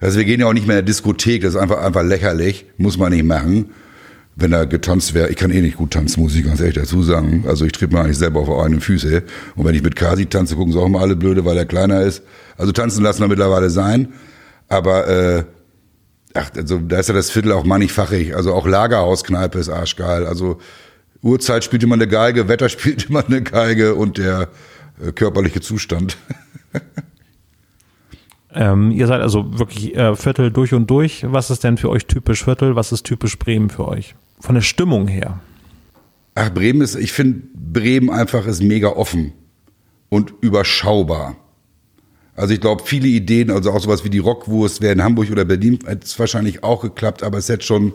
[0.00, 1.42] also wir gehen ja auch nicht mehr in der Diskothek.
[1.42, 2.66] Das ist einfach einfach lächerlich.
[2.76, 3.70] Muss man nicht machen.
[4.34, 7.02] Wenn da getanzt wäre, ich kann eh nicht gut tanzen, muss ich ganz ehrlich dazu
[7.02, 7.44] sagen.
[7.46, 9.24] Also ich tritt mir eigentlich selber auf eigenen Füße.
[9.56, 12.00] Und wenn ich mit Kasi tanze, gucken sie auch mal alle blöde, weil er kleiner
[12.00, 12.22] ist.
[12.56, 14.14] Also tanzen lassen wir mittlerweile sein.
[14.68, 15.44] Aber äh,
[16.32, 18.34] ach, also da ist ja das Viertel auch mannigfachig.
[18.34, 20.26] Also auch Lagerhauskneipe ist arschgeil.
[20.26, 20.58] Also
[21.22, 24.48] Uhrzeit spielt immer eine Geige, Wetter spielt immer eine Geige und der
[25.00, 26.16] äh, körperliche Zustand.
[28.54, 31.24] ähm, ihr seid also wirklich äh, Viertel durch und durch.
[31.28, 32.76] Was ist denn für euch typisch Viertel?
[32.76, 34.14] Was ist typisch Bremen für euch?
[34.40, 35.40] Von der Stimmung her.
[36.34, 39.32] Ach, Bremen ist, ich finde, Bremen einfach ist mega offen
[40.08, 41.36] und überschaubar.
[42.34, 45.44] Also ich glaube, viele Ideen, also auch sowas wie die Rockwurst wäre in Hamburg oder
[45.44, 47.92] Berlin, hätte es wahrscheinlich auch geklappt, aber es hätte schon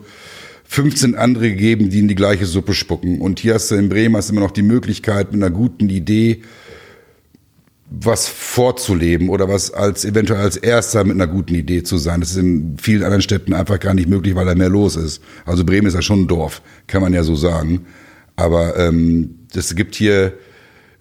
[0.67, 3.21] 15 andere gegeben, die in die gleiche Suppe spucken.
[3.21, 6.41] Und hier hast du in Bremen hast immer noch die Möglichkeit, mit einer guten Idee
[7.89, 12.19] was vorzuleben oder was als eventuell als erster mit einer guten Idee zu sein.
[12.19, 15.21] Das ist in vielen anderen Städten einfach gar nicht möglich, weil da mehr los ist.
[15.45, 17.85] Also Bremen ist ja schon ein Dorf, kann man ja so sagen.
[18.35, 20.33] Aber ähm, das gibt hier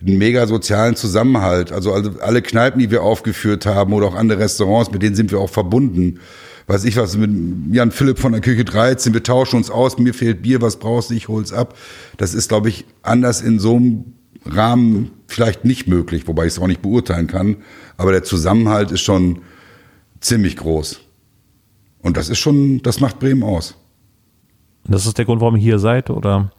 [0.00, 1.72] einen mega sozialen Zusammenhalt.
[1.72, 5.40] Also alle Kneipen, die wir aufgeführt haben oder auch andere Restaurants, mit denen sind wir
[5.40, 6.20] auch verbunden
[6.66, 7.30] weiß ich was, mit
[7.74, 11.10] Jan Philipp von der Küche 13, wir tauschen uns aus, mir fehlt Bier, was brauchst
[11.10, 11.76] du, ich hol's ab.
[12.16, 14.14] Das ist, glaube ich, anders in so einem
[14.44, 17.56] Rahmen vielleicht nicht möglich, wobei ich es auch nicht beurteilen kann.
[17.96, 19.40] Aber der Zusammenhalt ist schon
[20.20, 21.00] ziemlich groß.
[22.02, 23.76] Und das ist schon, das macht Bremen aus.
[24.84, 26.52] Das ist der Grund, warum ihr hier seid, oder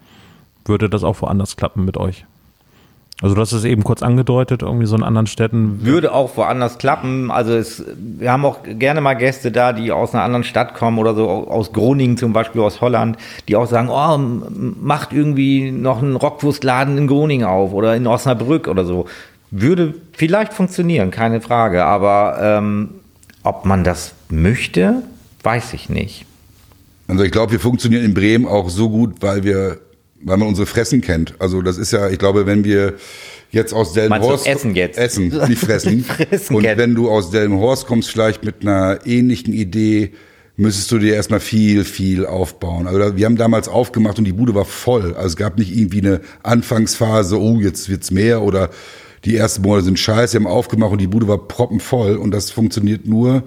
[0.66, 2.26] würde das auch woanders klappen mit euch?
[3.20, 5.84] Also du hast es eben kurz angedeutet, irgendwie so in anderen Städten.
[5.84, 7.32] Würde auch woanders klappen.
[7.32, 11.00] Also es, wir haben auch gerne mal Gäste da, die aus einer anderen Stadt kommen
[11.00, 14.18] oder so aus Groningen zum Beispiel, aus Holland, die auch sagen, oh,
[14.80, 19.08] macht irgendwie noch einen Rockwurstladen in Groningen auf oder in Osnabrück oder so.
[19.50, 21.86] Würde vielleicht funktionieren, keine Frage.
[21.86, 22.90] Aber ähm,
[23.42, 25.02] ob man das möchte,
[25.42, 26.26] weiß ich nicht.
[27.08, 29.80] Also ich glaube, wir funktionieren in Bremen auch so gut, weil wir
[30.22, 31.36] weil man unsere Fressen kennt.
[31.40, 32.96] Also das ist ja, ich glaube, wenn wir
[33.52, 36.04] jetzt aus Delmenhorst essen jetzt essen, die fressen.
[36.04, 40.12] fressen und wenn du aus Delmenhorst kommst, vielleicht mit einer ähnlichen Idee,
[40.58, 42.88] müsstest du dir erstmal viel, viel aufbauen.
[42.88, 45.14] Also wir haben damals aufgemacht und die Bude war voll.
[45.14, 48.72] Also es gab nicht irgendwie eine Anfangsphase, oh, jetzt wird's mehr oder
[49.24, 50.34] die ersten Monate sind scheiße.
[50.34, 53.44] Wir haben aufgemacht und die Bude war proppenvoll und das funktioniert nur,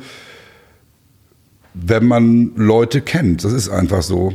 [1.75, 3.45] wenn man Leute kennt.
[3.45, 4.35] Das ist einfach so.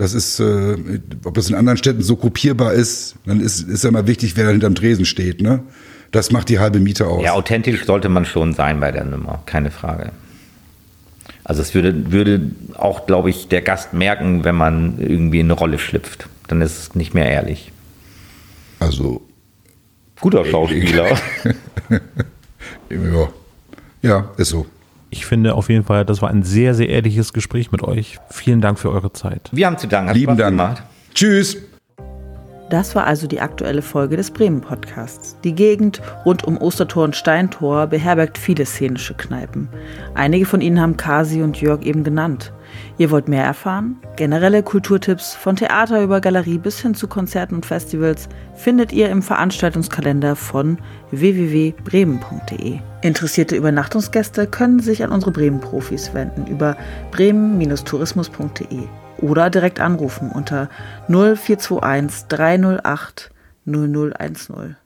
[0.00, 0.78] Das ist, äh,
[1.24, 4.44] ob das in anderen Städten so kopierbar ist, dann ist, ist ja immer wichtig, wer
[4.46, 5.42] da hinterm Tresen steht.
[5.42, 5.62] Ne?
[6.10, 7.22] Das macht die halbe Miete aus.
[7.22, 10.12] Ja, authentisch sollte man schon sein bei der Nummer, keine Frage.
[11.44, 15.52] Also es würde, würde auch, glaube ich, der Gast merken, wenn man irgendwie in eine
[15.52, 16.30] Rolle schlüpft.
[16.48, 17.70] Dann ist es nicht mehr ehrlich.
[18.78, 19.20] Also.
[20.18, 21.10] Guter Schauspieler.
[22.88, 23.28] ja.
[24.00, 24.64] ja, ist so.
[25.10, 28.18] Ich finde auf jeden Fall, das war ein sehr, sehr ehrliches Gespräch mit euch.
[28.30, 29.50] Vielen Dank für eure Zeit.
[29.52, 30.14] Wir haben zu danken.
[30.14, 30.56] Lieben Dank.
[30.56, 30.82] Gemacht.
[31.14, 31.56] Tschüss.
[32.70, 35.36] Das war also die aktuelle Folge des Bremen Podcasts.
[35.42, 39.68] Die Gegend rund um Ostertor und Steintor beherbergt viele szenische Kneipen.
[40.14, 42.52] Einige von ihnen haben Kasi und Jörg eben genannt.
[42.98, 43.96] Ihr wollt mehr erfahren?
[44.16, 49.22] Generelle Kulturtipps von Theater über Galerie bis hin zu Konzerten und Festivals findet ihr im
[49.22, 50.78] Veranstaltungskalender von
[51.10, 52.78] www.bremen.de.
[53.02, 56.76] Interessierte Übernachtungsgäste können sich an unsere Bremen-Profis wenden über
[57.12, 60.68] bremen-tourismus.de oder direkt anrufen unter
[61.08, 63.30] 0421 308
[63.66, 64.76] 0010.